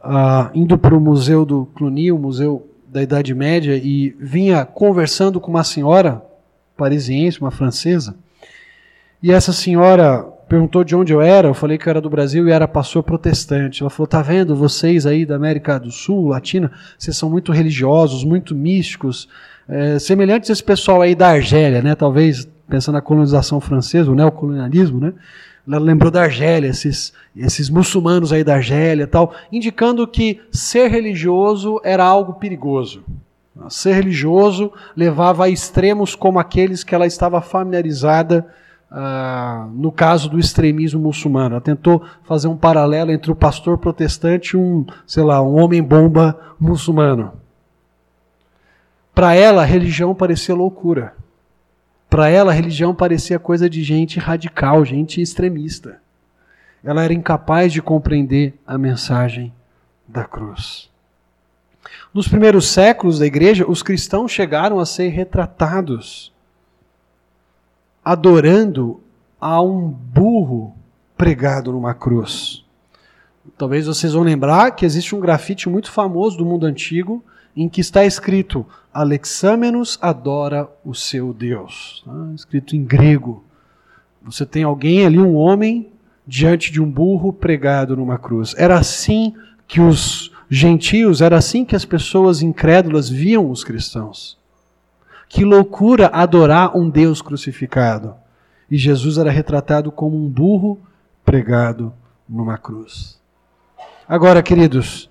uh, 0.00 0.50
indo 0.52 0.76
para 0.76 0.96
o 0.96 1.00
Museu 1.00 1.44
do 1.44 1.66
Cluny, 1.76 2.10
o 2.10 2.18
Museu 2.18 2.68
da 2.88 3.00
Idade 3.00 3.32
Média, 3.32 3.76
e 3.76 4.10
vinha 4.18 4.64
conversando 4.64 5.40
com 5.40 5.48
uma 5.48 5.62
senhora 5.62 6.20
parisiense, 6.76 7.40
uma 7.40 7.52
francesa, 7.52 8.16
e 9.22 9.30
essa 9.30 9.52
senhora 9.52 10.28
perguntou 10.52 10.84
de 10.84 10.94
onde 10.94 11.14
eu 11.14 11.22
era, 11.22 11.48
eu 11.48 11.54
falei 11.54 11.78
que 11.78 11.88
eu 11.88 11.90
era 11.92 12.00
do 12.00 12.10
Brasil 12.10 12.46
e 12.46 12.52
era 12.52 12.68
pastor 12.68 13.02
protestante. 13.02 13.82
Ela 13.82 13.88
falou: 13.88 14.06
tá 14.06 14.20
vendo, 14.20 14.54
vocês 14.54 15.06
aí 15.06 15.24
da 15.24 15.34
América 15.34 15.80
do 15.80 15.90
Sul, 15.90 16.28
Latina, 16.28 16.70
vocês 16.98 17.16
são 17.16 17.30
muito 17.30 17.52
religiosos, 17.52 18.22
muito 18.22 18.54
místicos, 18.54 19.30
é, 19.66 19.98
semelhantes 19.98 20.50
a 20.50 20.52
esse 20.52 20.62
pessoal 20.62 21.00
aí 21.00 21.14
da 21.14 21.28
Argélia, 21.28 21.80
né? 21.80 21.94
Talvez 21.94 22.46
pensando 22.68 22.96
na 22.96 23.00
colonização 23.00 23.62
francesa, 23.62 24.10
o 24.10 24.14
neocolonialismo, 24.14 25.00
né? 25.00 25.14
Ela 25.66 25.78
lembrou 25.78 26.10
da 26.10 26.24
Argélia, 26.24 26.68
esses, 26.68 27.14
esses 27.34 27.70
muçulmanos 27.70 28.30
aí 28.30 28.44
da 28.44 28.56
Argélia 28.56 29.06
tal, 29.06 29.32
indicando 29.50 30.06
que 30.06 30.38
ser 30.50 30.90
religioso 30.90 31.80
era 31.82 32.04
algo 32.04 32.34
perigoso. 32.34 33.02
Ser 33.70 33.94
religioso 33.94 34.70
levava 34.94 35.46
a 35.46 35.48
extremos 35.48 36.14
como 36.14 36.38
aqueles 36.38 36.84
que 36.84 36.94
ela 36.94 37.06
estava 37.06 37.40
familiarizada 37.40 38.46
ah, 38.94 39.68
no 39.72 39.90
caso 39.90 40.28
do 40.28 40.38
extremismo 40.38 41.00
muçulmano. 41.00 41.54
Ela 41.54 41.60
tentou 41.62 42.04
fazer 42.24 42.46
um 42.46 42.56
paralelo 42.56 43.10
entre 43.10 43.32
o 43.32 43.36
pastor 43.36 43.78
protestante 43.78 44.50
e 44.50 44.56
um, 44.58 44.84
sei 45.06 45.22
lá, 45.22 45.40
um 45.42 45.58
homem-bomba 45.58 46.38
muçulmano. 46.60 47.32
Para 49.14 49.34
ela, 49.34 49.62
a 49.62 49.66
religião 49.66 50.14
parecia 50.14 50.54
loucura. 50.54 51.14
Para 52.10 52.28
ela, 52.28 52.52
a 52.52 52.54
religião 52.54 52.94
parecia 52.94 53.38
coisa 53.38 53.68
de 53.68 53.82
gente 53.82 54.18
radical, 54.18 54.84
gente 54.84 55.22
extremista. 55.22 55.98
Ela 56.84 57.02
era 57.02 57.14
incapaz 57.14 57.72
de 57.72 57.80
compreender 57.80 58.54
a 58.66 58.76
mensagem 58.76 59.52
da 60.06 60.24
cruz. 60.24 60.90
Nos 62.12 62.28
primeiros 62.28 62.68
séculos 62.68 63.18
da 63.18 63.26
igreja, 63.26 63.64
os 63.66 63.82
cristãos 63.82 64.30
chegaram 64.30 64.78
a 64.78 64.84
ser 64.84 65.08
retratados 65.08 66.32
adorando 68.04 69.00
a 69.40 69.60
um 69.60 69.88
burro 69.88 70.74
pregado 71.16 71.72
numa 71.72 71.94
cruz. 71.94 72.64
Talvez 73.56 73.86
vocês 73.86 74.12
vão 74.12 74.22
lembrar 74.22 74.72
que 74.72 74.84
existe 74.84 75.14
um 75.14 75.20
grafite 75.20 75.68
muito 75.68 75.90
famoso 75.90 76.36
do 76.36 76.44
mundo 76.44 76.66
antigo 76.66 77.24
em 77.56 77.68
que 77.68 77.80
está 77.80 78.04
escrito 78.04 78.66
Alexâmenos 78.92 79.98
adora 80.00 80.68
o 80.84 80.94
seu 80.94 81.32
Deus. 81.32 82.02
Tá? 82.04 82.12
Escrito 82.34 82.76
em 82.76 82.84
grego. 82.84 83.44
Você 84.22 84.46
tem 84.46 84.62
alguém 84.62 85.04
ali, 85.04 85.18
um 85.18 85.34
homem, 85.34 85.90
diante 86.26 86.70
de 86.70 86.80
um 86.80 86.90
burro 86.90 87.32
pregado 87.32 87.96
numa 87.96 88.18
cruz. 88.18 88.54
Era 88.56 88.78
assim 88.78 89.34
que 89.66 89.80
os 89.80 90.30
gentios, 90.48 91.20
era 91.20 91.36
assim 91.36 91.64
que 91.64 91.74
as 91.74 91.84
pessoas 91.84 92.42
incrédulas 92.42 93.08
viam 93.08 93.50
os 93.50 93.64
cristãos. 93.64 94.38
Que 95.32 95.46
loucura 95.46 96.10
adorar 96.12 96.76
um 96.76 96.90
Deus 96.90 97.22
crucificado. 97.22 98.14
E 98.70 98.76
Jesus 98.76 99.16
era 99.16 99.30
retratado 99.30 99.90
como 99.90 100.14
um 100.14 100.28
burro 100.28 100.78
pregado 101.24 101.90
numa 102.28 102.58
cruz. 102.58 103.18
Agora, 104.06 104.42
queridos, 104.42 105.08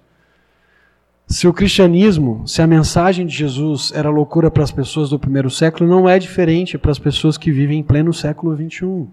se 1.26 1.48
o 1.48 1.54
cristianismo, 1.54 2.48
se 2.48 2.62
a 2.62 2.68
mensagem 2.68 3.26
de 3.26 3.36
Jesus 3.36 3.92
era 3.96 4.12
loucura 4.12 4.52
para 4.52 4.62
as 4.62 4.72
pessoas 4.72 5.10
do 5.10 5.18
primeiro 5.18 5.50
século, 5.50 5.90
não 5.90 6.08
é 6.08 6.20
diferente 6.20 6.78
para 6.78 6.92
as 6.92 7.00
pessoas 7.00 7.36
que 7.36 7.52
vivem 7.52 7.80
em 7.80 7.84
pleno 7.84 8.14
século 8.14 8.56
XXI. 8.56 9.08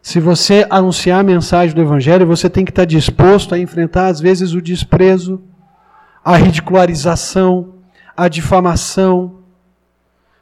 Se 0.00 0.20
você 0.20 0.64
anunciar 0.70 1.18
a 1.18 1.24
mensagem 1.24 1.74
do 1.74 1.82
Evangelho, 1.82 2.24
você 2.24 2.48
tem 2.48 2.64
que 2.64 2.70
estar 2.70 2.84
disposto 2.84 3.52
a 3.52 3.58
enfrentar, 3.58 4.06
às 4.06 4.20
vezes, 4.20 4.52
o 4.52 4.62
desprezo, 4.62 5.42
a 6.24 6.36
ridicularização, 6.36 7.74
a 8.16 8.28
difamação, 8.28 9.39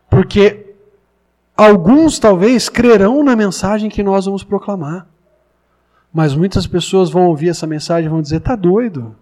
porque 0.09 0.75
alguns 1.57 2.19
talvez 2.19 2.69
crerão 2.69 3.23
na 3.23 3.35
mensagem 3.37 3.91
que 3.91 4.03
nós 4.03 4.27
vamos 4.27 4.45
proclamar. 4.45 5.07
Mas 6.13 6.35
muitas 6.35 6.67
pessoas 6.67 7.11
vão 7.11 7.27
ouvir 7.27 7.51
essa 7.51 7.67
mensagem 7.67 8.07
e 8.07 8.11
vão 8.11 8.23
dizer: 8.23 8.41
"Tá 8.41 8.57
doido? 8.57 9.15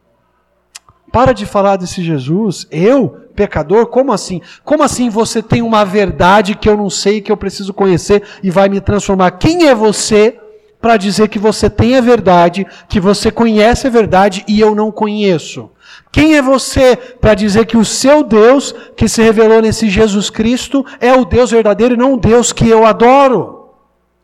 Para 1.12 1.32
de 1.32 1.46
falar 1.46 1.76
desse 1.76 2.02
Jesus. 2.02 2.66
Eu, 2.70 3.08
pecador, 3.34 3.86
como 3.86 4.12
assim? 4.12 4.40
Como 4.64 4.82
assim 4.82 5.08
você 5.08 5.42
tem 5.42 5.62
uma 5.62 5.84
verdade 5.84 6.54
que 6.54 6.68
eu 6.68 6.76
não 6.76 6.90
sei, 6.90 7.20
que 7.20 7.30
eu 7.30 7.36
preciso 7.36 7.72
conhecer 7.72 8.22
e 8.42 8.50
vai 8.50 8.68
me 8.68 8.80
transformar? 8.80 9.32
Quem 9.32 9.68
é 9.68 9.74
você 9.74 10.38
para 10.86 10.96
dizer 10.96 11.26
que 11.26 11.36
você 11.36 11.68
tem 11.68 11.96
a 11.96 12.00
verdade, 12.00 12.64
que 12.88 13.00
você 13.00 13.28
conhece 13.28 13.88
a 13.88 13.90
verdade 13.90 14.44
e 14.46 14.60
eu 14.60 14.72
não 14.72 14.92
conheço? 14.92 15.68
Quem 16.12 16.36
é 16.36 16.40
você 16.40 16.94
para 16.94 17.34
dizer 17.34 17.66
que 17.66 17.76
o 17.76 17.84
seu 17.84 18.22
Deus, 18.22 18.72
que 18.96 19.08
se 19.08 19.20
revelou 19.20 19.60
nesse 19.60 19.90
Jesus 19.90 20.30
Cristo, 20.30 20.86
é 21.00 21.12
o 21.12 21.24
Deus 21.24 21.50
verdadeiro 21.50 21.94
e 21.94 21.96
não 21.96 22.14
o 22.14 22.16
Deus 22.16 22.52
que 22.52 22.68
eu 22.68 22.86
adoro? 22.86 23.70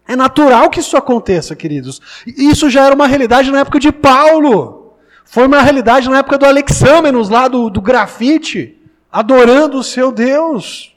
É 0.06 0.14
natural 0.14 0.70
que 0.70 0.78
isso 0.78 0.96
aconteça, 0.96 1.56
queridos. 1.56 2.00
Isso 2.24 2.70
já 2.70 2.86
era 2.86 2.94
uma 2.94 3.08
realidade 3.08 3.50
na 3.50 3.58
época 3.58 3.80
de 3.80 3.90
Paulo. 3.90 4.94
Foi 5.24 5.48
uma 5.48 5.62
realidade 5.62 6.08
na 6.08 6.18
época 6.18 6.38
do 6.38 6.46
Alexâmenos, 6.46 7.28
lá 7.28 7.48
do, 7.48 7.68
do 7.70 7.80
grafite, 7.80 8.80
adorando 9.10 9.78
o 9.78 9.82
seu 9.82 10.12
Deus. 10.12 10.96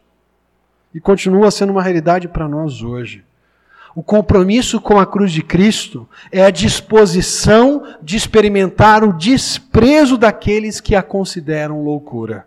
E 0.93 0.99
continua 0.99 1.49
sendo 1.49 1.71
uma 1.71 1.81
realidade 1.81 2.27
para 2.27 2.47
nós 2.47 2.83
hoje. 2.83 3.24
O 3.95 4.03
compromisso 4.03 4.81
com 4.81 4.99
a 4.99 5.05
cruz 5.05 5.31
de 5.31 5.41
Cristo 5.41 6.05
é 6.29 6.43
a 6.43 6.49
disposição 6.49 7.81
de 8.03 8.17
experimentar 8.17 9.05
o 9.05 9.13
desprezo 9.13 10.17
daqueles 10.17 10.81
que 10.81 10.95
a 10.95 11.01
consideram 11.01 11.81
loucura. 11.81 12.45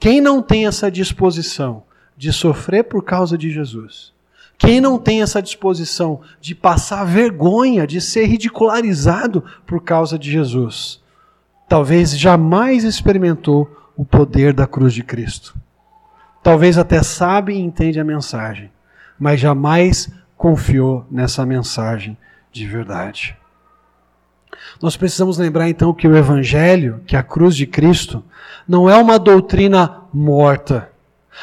Quem 0.00 0.20
não 0.20 0.42
tem 0.42 0.66
essa 0.66 0.90
disposição 0.90 1.84
de 2.16 2.32
sofrer 2.32 2.82
por 2.82 3.04
causa 3.04 3.38
de 3.38 3.52
Jesus, 3.52 4.12
quem 4.58 4.80
não 4.80 4.98
tem 4.98 5.22
essa 5.22 5.40
disposição 5.40 6.20
de 6.40 6.56
passar 6.56 7.04
vergonha, 7.04 7.86
de 7.86 8.00
ser 8.00 8.26
ridicularizado 8.26 9.44
por 9.64 9.80
causa 9.80 10.18
de 10.18 10.28
Jesus, 10.28 11.00
talvez 11.68 12.18
jamais 12.18 12.82
experimentou 12.82 13.70
o 13.96 14.04
poder 14.04 14.52
da 14.52 14.66
cruz 14.66 14.92
de 14.92 15.04
Cristo. 15.04 15.54
Talvez 16.42 16.76
até 16.78 17.00
sabe 17.00 17.54
e 17.54 17.60
entende 17.60 18.00
a 18.00 18.04
mensagem, 18.04 18.70
mas 19.18 19.38
jamais 19.38 20.10
confiou 20.44 21.06
nessa 21.10 21.46
mensagem 21.46 22.18
de 22.52 22.66
verdade. 22.66 23.34
Nós 24.82 24.94
precisamos 24.94 25.38
lembrar 25.38 25.70
então 25.70 25.94
que 25.94 26.06
o 26.06 26.14
Evangelho, 26.14 27.00
que 27.06 27.16
a 27.16 27.22
cruz 27.22 27.56
de 27.56 27.66
Cristo, 27.66 28.22
não 28.68 28.90
é 28.90 28.94
uma 28.94 29.18
doutrina 29.18 30.02
morta. 30.12 30.90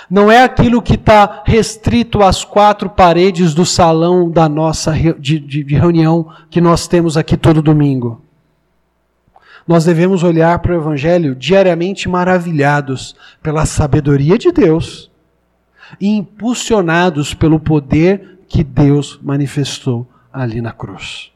Não 0.07 0.31
é 0.31 0.43
aquilo 0.43 0.83
que 0.83 0.93
está 0.93 1.41
restrito 1.47 2.21
às 2.21 2.45
quatro 2.45 2.91
paredes 2.91 3.55
do 3.55 3.65
salão 3.65 4.29
da 4.29 4.47
nossa 4.47 4.91
de, 4.91 5.39
de, 5.39 5.63
de 5.63 5.75
reunião 5.75 6.31
que 6.51 6.61
nós 6.61 6.87
temos 6.87 7.17
aqui 7.17 7.35
todo 7.35 7.59
domingo. 7.59 8.21
Nós 9.67 9.83
devemos 9.83 10.21
olhar 10.21 10.59
para 10.59 10.73
o 10.73 10.79
Evangelho 10.79 11.33
diariamente 11.33 12.07
maravilhados 12.07 13.15
pela 13.41 13.65
sabedoria 13.65 14.37
de 14.37 14.51
Deus 14.51 15.09
e 15.99 16.07
impulsionados 16.07 17.33
pelo 17.33 17.59
poder 17.59 18.31
que 18.51 18.65
Deus 18.65 19.17
manifestou 19.23 20.05
ali 20.31 20.59
na 20.59 20.73
cruz. 20.73 21.31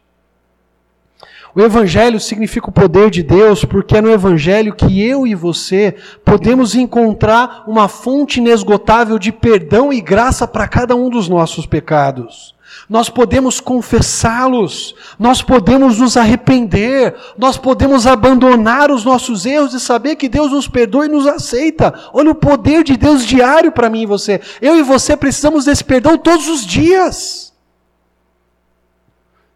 O 1.55 1.61
Evangelho 1.61 2.19
significa 2.19 2.69
o 2.69 2.73
poder 2.73 3.09
de 3.09 3.23
Deus, 3.23 3.63
porque 3.63 3.95
é 3.95 4.01
no 4.01 4.11
Evangelho 4.11 4.75
que 4.75 5.01
eu 5.01 5.25
e 5.25 5.33
você 5.33 5.95
podemos 6.25 6.75
encontrar 6.75 7.63
uma 7.65 7.87
fonte 7.87 8.41
inesgotável 8.41 9.17
de 9.17 9.31
perdão 9.31 9.93
e 9.93 10.01
graça 10.01 10.45
para 10.45 10.67
cada 10.67 10.93
um 10.93 11.09
dos 11.09 11.29
nossos 11.29 11.65
pecados. 11.65 12.53
Nós 12.89 13.09
podemos 13.09 13.59
confessá-los, 13.59 14.95
nós 15.17 15.41
podemos 15.41 15.99
nos 15.99 16.15
arrepender, 16.15 17.15
nós 17.37 17.57
podemos 17.57 18.05
abandonar 18.05 18.91
os 18.91 19.03
nossos 19.03 19.45
erros 19.45 19.73
e 19.73 19.79
saber 19.79 20.15
que 20.15 20.29
Deus 20.29 20.51
nos 20.51 20.67
perdoa 20.67 21.05
e 21.05 21.09
nos 21.09 21.25
aceita. 21.25 21.93
Olha 22.13 22.31
o 22.31 22.35
poder 22.35 22.83
de 22.83 22.95
Deus 22.95 23.25
diário 23.25 23.71
para 23.71 23.89
mim 23.89 24.03
e 24.03 24.05
você. 24.05 24.39
Eu 24.61 24.77
e 24.77 24.83
você 24.83 25.17
precisamos 25.17 25.65
desse 25.65 25.83
perdão 25.83 26.17
todos 26.17 26.47
os 26.47 26.65
dias. 26.65 27.53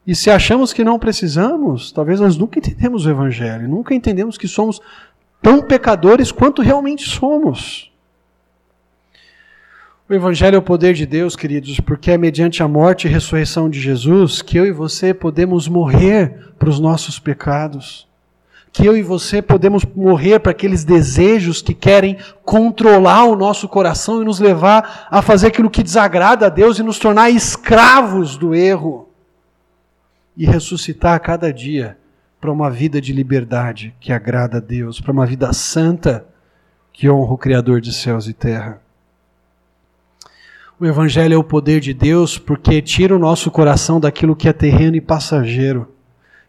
E 0.05 0.15
se 0.15 0.32
achamos 0.32 0.74
que 0.74 0.84
não 0.84 0.97
precisamos, 0.97 1.91
talvez 1.91 2.20
nós 2.20 2.36
nunca 2.36 2.57
entendemos 2.57 3.05
o 3.05 3.09
Evangelho, 3.11 3.67
nunca 3.67 3.93
entendemos 3.93 4.39
que 4.39 4.47
somos 4.47 4.82
tão 5.39 5.61
pecadores 5.61 6.32
quanto 6.32 6.63
realmente 6.63 7.07
somos. 7.07 7.88
O 10.10 10.14
Evangelho 10.16 10.55
é 10.55 10.57
o 10.57 10.64
poder 10.64 10.95
de 10.95 11.05
Deus, 11.05 11.36
queridos, 11.36 11.80
porque 11.80 12.10
é 12.10 12.18
mediante 12.18 12.64
a 12.64 12.68
morte 12.68 13.07
e 13.07 13.12
ressurreição 13.12 13.70
de 13.70 13.80
Jesus 13.80 14.41
que 14.41 14.57
eu 14.57 14.66
e 14.66 14.72
você 14.72 15.14
podemos 15.14 15.68
morrer 15.68 16.51
para 16.57 16.68
os 16.68 16.80
nossos 16.80 17.20
pecados. 17.20 18.07
Que 18.74 18.88
eu 18.88 18.97
e 18.97 19.03
você 19.03 19.39
podemos 19.39 19.86
morrer 19.86 20.39
para 20.39 20.51
aqueles 20.51 20.84
desejos 20.84 21.62
que 21.62 21.76
querem 21.76 22.18
controlar 22.43 23.26
o 23.26 23.36
nosso 23.36 23.68
coração 23.68 24.20
e 24.20 24.26
nos 24.26 24.39
levar 24.39 25.07
a 25.12 25.22
fazer 25.22 25.45
aquilo 25.45 25.70
que 25.70 25.84
desagrada 25.84 26.47
a 26.47 26.49
Deus 26.49 26.80
e 26.80 26.84
nos 26.84 26.97
tornar 26.97 27.30
escravos 27.30 28.36
do 28.36 28.55
erro. 28.55 29.10
E 30.36 30.43
ressuscitar 30.43 31.14
a 31.14 31.20
cada 31.20 31.53
dia 31.53 31.99
para 32.41 32.51
uma 32.51 32.72
vida 32.72 32.99
de 32.99 33.14
liberdade 33.14 33.93
que 33.99 34.12
agrada 34.12 34.57
a 34.57 34.62
Deus, 34.62 34.99
para 34.99 35.12
uma 35.12 35.28
vida 35.28 35.53
santa 35.53 36.26
que 36.91 37.07
honra 37.07 37.34
o 37.34 37.38
Criador 37.38 37.80
de 37.80 37.93
céus 37.93 38.28
e 38.28 38.34
terra. 38.34 38.88
O 40.80 40.86
Evangelho 40.86 41.34
é 41.34 41.38
o 41.38 41.43
poder 41.43 41.82
de 41.82 41.93
Deus 41.93 42.38
porque 42.38 42.82
tira 42.82 43.13
o 43.13 43.19
nosso 43.19 43.51
coração 43.51 43.99
daquilo 43.99 44.34
que 44.34 44.47
é 44.47 44.53
terreno 44.53 44.95
e 44.95 45.01
passageiro 45.01 45.89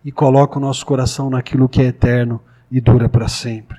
e 0.05 0.13
coloca 0.13 0.57
o 0.57 0.61
nosso 0.61 0.87
coração 0.87 1.29
naquilo 1.29 1.69
que 1.69 1.83
é 1.83 1.87
eterno 1.87 2.41
e 2.71 2.81
dura 2.81 3.09
para 3.09 3.27
sempre. 3.27 3.79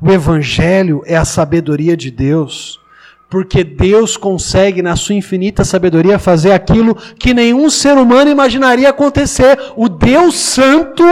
O 0.00 0.10
Evangelho 0.10 1.02
é 1.04 1.14
a 1.14 1.26
sabedoria 1.26 1.94
de 1.94 2.10
Deus, 2.10 2.80
porque 3.28 3.62
Deus 3.62 4.16
consegue, 4.16 4.80
na 4.80 4.96
sua 4.96 5.14
infinita 5.14 5.62
sabedoria, 5.62 6.18
fazer 6.18 6.52
aquilo 6.52 6.94
que 6.94 7.34
nenhum 7.34 7.68
ser 7.68 7.98
humano 7.98 8.30
imaginaria 8.30 8.88
acontecer: 8.88 9.58
o 9.76 9.90
Deus 9.90 10.36
Santo 10.36 11.04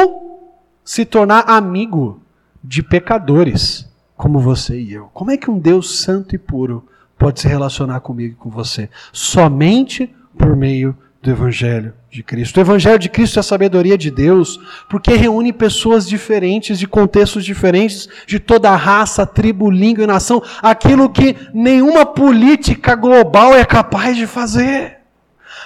se 0.82 1.05
tornar 1.05 1.44
amigo 1.51 2.22
de 2.64 2.82
pecadores 2.82 3.86
como 4.16 4.40
você 4.40 4.80
e 4.80 4.94
eu. 4.94 5.11
Como 5.12 5.30
é 5.30 5.36
que 5.36 5.51
um 5.51 5.59
Deus 5.59 6.01
santo 6.01 6.34
e 6.34 6.38
puro 6.38 6.88
pode 7.19 7.41
se 7.41 7.49
relacionar 7.49 8.01
comigo 8.01 8.35
e 8.35 8.37
com 8.37 8.49
você. 8.49 8.89
Somente 9.12 10.14
por 10.37 10.55
meio 10.55 10.97
do 11.21 11.31
Evangelho 11.31 11.93
de 12.11 12.23
Cristo. 12.23 12.57
O 12.57 12.61
Evangelho 12.61 12.99
de 12.99 13.09
Cristo 13.09 13.39
é 13.39 13.41
a 13.41 13.43
sabedoria 13.43 13.99
de 13.99 14.11
Deus, 14.11 14.59
porque 14.89 15.14
reúne 15.14 15.53
pessoas 15.53 16.09
diferentes, 16.09 16.79
de 16.79 16.87
contextos 16.87 17.45
diferentes, 17.45 18.09
de 18.27 18.39
toda 18.39 18.75
raça, 18.77 19.27
tribo, 19.27 19.71
língua 19.71 20.05
e 20.05 20.07
nação, 20.07 20.43
aquilo 20.62 21.11
que 21.11 21.37
nenhuma 21.53 22.07
política 22.07 22.95
global 22.95 23.55
é 23.55 23.64
capaz 23.64 24.16
de 24.16 24.27
fazer. 24.27 24.99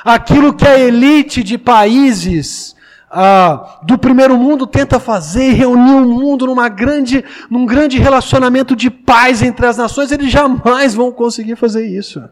Aquilo 0.04 0.54
que 0.54 0.66
a 0.66 0.78
elite 0.78 1.42
de 1.44 1.58
países 1.58 2.74
ah, 3.14 3.80
do 3.82 3.98
primeiro 3.98 4.38
mundo 4.38 4.66
tenta 4.66 4.98
fazer 4.98 5.50
e 5.50 5.52
reunir 5.52 5.94
o 5.94 6.08
mundo 6.08 6.46
numa 6.46 6.66
grande, 6.70 7.22
num 7.50 7.66
grande 7.66 7.98
relacionamento 7.98 8.74
de 8.74 8.90
paz 8.90 9.42
entre 9.42 9.66
as 9.66 9.76
nações, 9.76 10.10
eles 10.10 10.30
jamais 10.30 10.94
vão 10.94 11.12
conseguir 11.12 11.56
fazer 11.56 11.86
isso. 11.86 12.22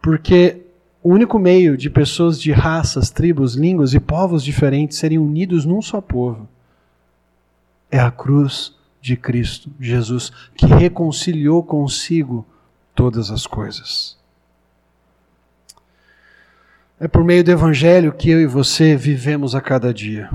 Porque 0.00 0.62
o 1.02 1.10
único 1.10 1.38
meio 1.38 1.76
de 1.76 1.90
pessoas 1.90 2.40
de 2.40 2.52
raças, 2.52 3.10
tribos, 3.10 3.54
línguas 3.54 3.92
e 3.92 4.00
povos 4.00 4.42
diferentes 4.42 4.96
serem 4.96 5.18
unidos 5.18 5.66
num 5.66 5.82
só 5.82 6.00
povo 6.00 6.48
é 7.90 7.98
a 7.98 8.10
cruz 8.10 8.74
de 9.00 9.16
Cristo 9.16 9.70
Jesus, 9.78 10.30
que 10.54 10.64
reconciliou 10.64 11.62
consigo 11.62 12.46
todas 12.94 13.30
as 13.30 13.46
coisas. 13.46 14.19
É 17.02 17.08
por 17.08 17.24
meio 17.24 17.42
do 17.42 17.50
Evangelho 17.50 18.12
que 18.12 18.28
eu 18.28 18.42
e 18.42 18.46
você 18.46 18.94
vivemos 18.94 19.54
a 19.54 19.60
cada 19.62 19.92
dia. 19.92 20.28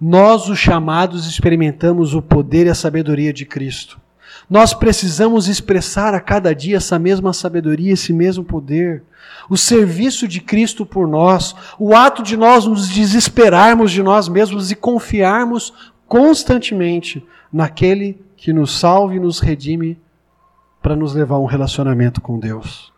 Nós, 0.00 0.48
os 0.48 0.58
chamados, 0.58 1.26
experimentamos 1.26 2.14
o 2.14 2.22
poder 2.22 2.66
e 2.66 2.70
a 2.70 2.74
sabedoria 2.74 3.30
de 3.30 3.44
Cristo. 3.44 4.00
Nós 4.48 4.72
precisamos 4.72 5.48
expressar 5.48 6.14
a 6.14 6.20
cada 6.20 6.54
dia 6.54 6.78
essa 6.78 6.98
mesma 6.98 7.34
sabedoria, 7.34 7.92
esse 7.92 8.10
mesmo 8.10 8.42
poder. 8.42 9.02
O 9.50 9.56
serviço 9.58 10.26
de 10.26 10.40
Cristo 10.40 10.86
por 10.86 11.06
nós, 11.06 11.54
o 11.78 11.94
ato 11.94 12.22
de 12.22 12.38
nós 12.38 12.64
nos 12.64 12.88
desesperarmos 12.88 13.92
de 13.92 14.02
nós 14.02 14.30
mesmos 14.30 14.70
e 14.70 14.74
confiarmos 14.74 15.74
constantemente 16.08 17.22
naquele 17.52 18.18
que 18.34 18.50
nos 18.50 18.78
salve 18.78 19.16
e 19.16 19.20
nos 19.20 19.40
redime 19.40 19.98
para 20.80 20.96
nos 20.96 21.14
levar 21.14 21.34
a 21.34 21.40
um 21.40 21.44
relacionamento 21.44 22.18
com 22.18 22.38
Deus. 22.38 22.91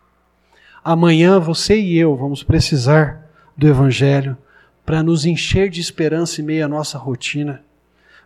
Amanhã 0.85 1.39
você 1.39 1.81
e 1.81 1.97
eu 1.97 2.15
vamos 2.15 2.43
precisar 2.43 3.27
do 3.57 3.67
Evangelho 3.67 4.37
para 4.85 5.01
nos 5.01 5.25
encher 5.25 5.67
de 5.67 5.81
esperança 5.81 6.39
em 6.39 6.43
meio 6.43 6.63
à 6.63 6.67
nossa 6.67 6.95
rotina. 6.95 7.63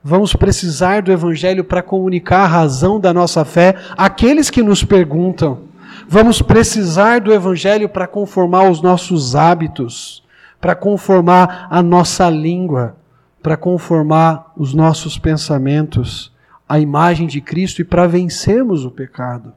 Vamos 0.04 0.36
precisar 0.36 1.02
do 1.02 1.10
Evangelho 1.10 1.64
para 1.64 1.82
comunicar 1.82 2.42
a 2.42 2.48
razão 2.48 3.00
da 3.00 3.14
nossa 3.14 3.46
fé 3.46 3.76
àqueles 3.98 4.50
que 4.50 4.62
nos 4.62 4.84
perguntam. 4.84 5.62
Vamos 6.06 6.42
precisar 6.42 7.22
do 7.22 7.32
Evangelho 7.32 7.88
para 7.88 8.06
conformar 8.06 8.70
os 8.70 8.82
nossos 8.82 9.38
hábitos, 9.38 10.22
para 10.60 10.76
conformar 10.76 11.68
a 11.70 11.82
nossa 11.82 12.30
língua, 12.30 12.98
para 13.42 13.56
conformar 13.56 14.52
os 14.58 14.74
nossos 14.74 15.18
pensamentos 15.18 16.30
à 16.68 16.78
imagem 16.78 17.26
de 17.26 17.40
Cristo 17.40 17.80
e 17.80 17.86
para 17.86 18.06
vencermos 18.06 18.84
o 18.84 18.92
pecado. 18.92 19.54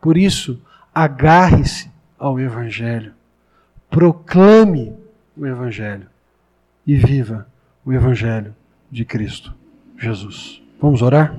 Por 0.00 0.16
isso, 0.16 0.60
agarre-se 0.94 1.90
ao 2.18 2.38
Evangelho, 2.38 3.14
proclame 3.88 4.92
o 5.36 5.46
Evangelho 5.46 6.06
e 6.86 6.96
viva 6.96 7.46
o 7.84 7.92
Evangelho 7.92 8.54
de 8.90 9.04
Cristo 9.04 9.54
Jesus. 9.98 10.62
Vamos 10.80 11.02
orar? 11.02 11.34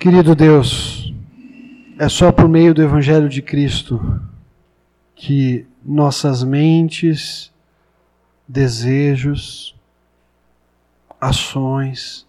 Querido 0.00 0.34
Deus, 0.34 1.14
é 1.98 2.08
só 2.08 2.32
por 2.32 2.48
meio 2.48 2.74
do 2.74 2.82
Evangelho 2.82 3.28
de 3.28 3.40
Cristo 3.40 4.20
que 5.14 5.66
nossas 5.84 6.42
mentes, 6.42 7.52
desejos, 8.48 9.76
ações 11.20 12.26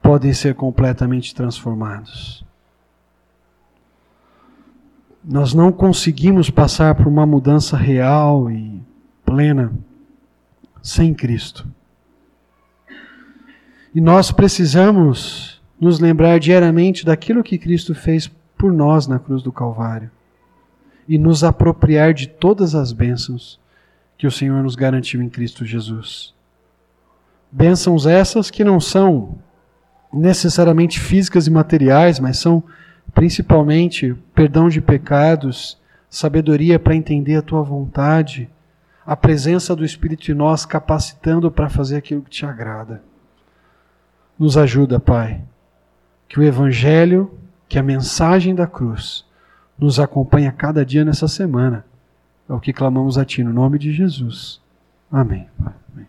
podem 0.00 0.32
ser 0.32 0.54
completamente 0.54 1.34
transformados. 1.34 2.43
Nós 5.24 5.54
não 5.54 5.72
conseguimos 5.72 6.50
passar 6.50 6.94
por 6.94 7.06
uma 7.06 7.24
mudança 7.24 7.76
real 7.76 8.50
e 8.50 8.82
plena 9.24 9.72
sem 10.82 11.14
Cristo. 11.14 11.66
E 13.94 14.00
nós 14.00 14.30
precisamos 14.30 15.62
nos 15.80 15.98
lembrar 15.98 16.38
diariamente 16.38 17.06
daquilo 17.06 17.42
que 17.42 17.56
Cristo 17.56 17.94
fez 17.94 18.30
por 18.58 18.70
nós 18.70 19.06
na 19.06 19.18
cruz 19.18 19.42
do 19.42 19.50
Calvário 19.50 20.10
e 21.08 21.16
nos 21.16 21.42
apropriar 21.42 22.12
de 22.12 22.26
todas 22.26 22.74
as 22.74 22.92
bênçãos 22.92 23.58
que 24.18 24.26
o 24.26 24.30
Senhor 24.30 24.62
nos 24.62 24.74
garantiu 24.74 25.22
em 25.22 25.28
Cristo 25.28 25.64
Jesus. 25.64 26.34
Bênçãos 27.50 28.06
essas 28.06 28.50
que 28.50 28.62
não 28.62 28.78
são 28.78 29.38
necessariamente 30.12 31.00
físicas 31.00 31.46
e 31.46 31.50
materiais, 31.50 32.20
mas 32.20 32.38
são 32.38 32.62
principalmente 33.14 34.14
perdão 34.34 34.68
de 34.68 34.80
pecados, 34.80 35.78
sabedoria 36.10 36.78
para 36.78 36.96
entender 36.96 37.36
a 37.36 37.42
tua 37.42 37.62
vontade, 37.62 38.50
a 39.06 39.16
presença 39.16 39.76
do 39.76 39.84
Espírito 39.84 40.30
em 40.30 40.34
nós 40.34 40.66
capacitando 40.66 41.50
para 41.50 41.68
fazer 41.68 41.96
aquilo 41.96 42.22
que 42.22 42.30
te 42.30 42.44
agrada. 42.44 43.02
Nos 44.38 44.56
ajuda, 44.56 44.98
Pai, 44.98 45.42
que 46.28 46.40
o 46.40 46.42
Evangelho, 46.42 47.30
que 47.68 47.78
a 47.78 47.82
mensagem 47.82 48.54
da 48.54 48.66
cruz, 48.66 49.24
nos 49.78 50.00
acompanhe 50.00 50.46
a 50.46 50.52
cada 50.52 50.84
dia 50.84 51.04
nessa 51.04 51.28
semana. 51.28 51.84
É 52.48 52.52
o 52.52 52.60
que 52.60 52.72
clamamos 52.72 53.16
a 53.16 53.24
Ti, 53.24 53.44
no 53.44 53.52
nome 53.52 53.78
de 53.78 53.92
Jesus. 53.92 54.60
Amém. 55.10 55.48
Amém. 55.60 56.06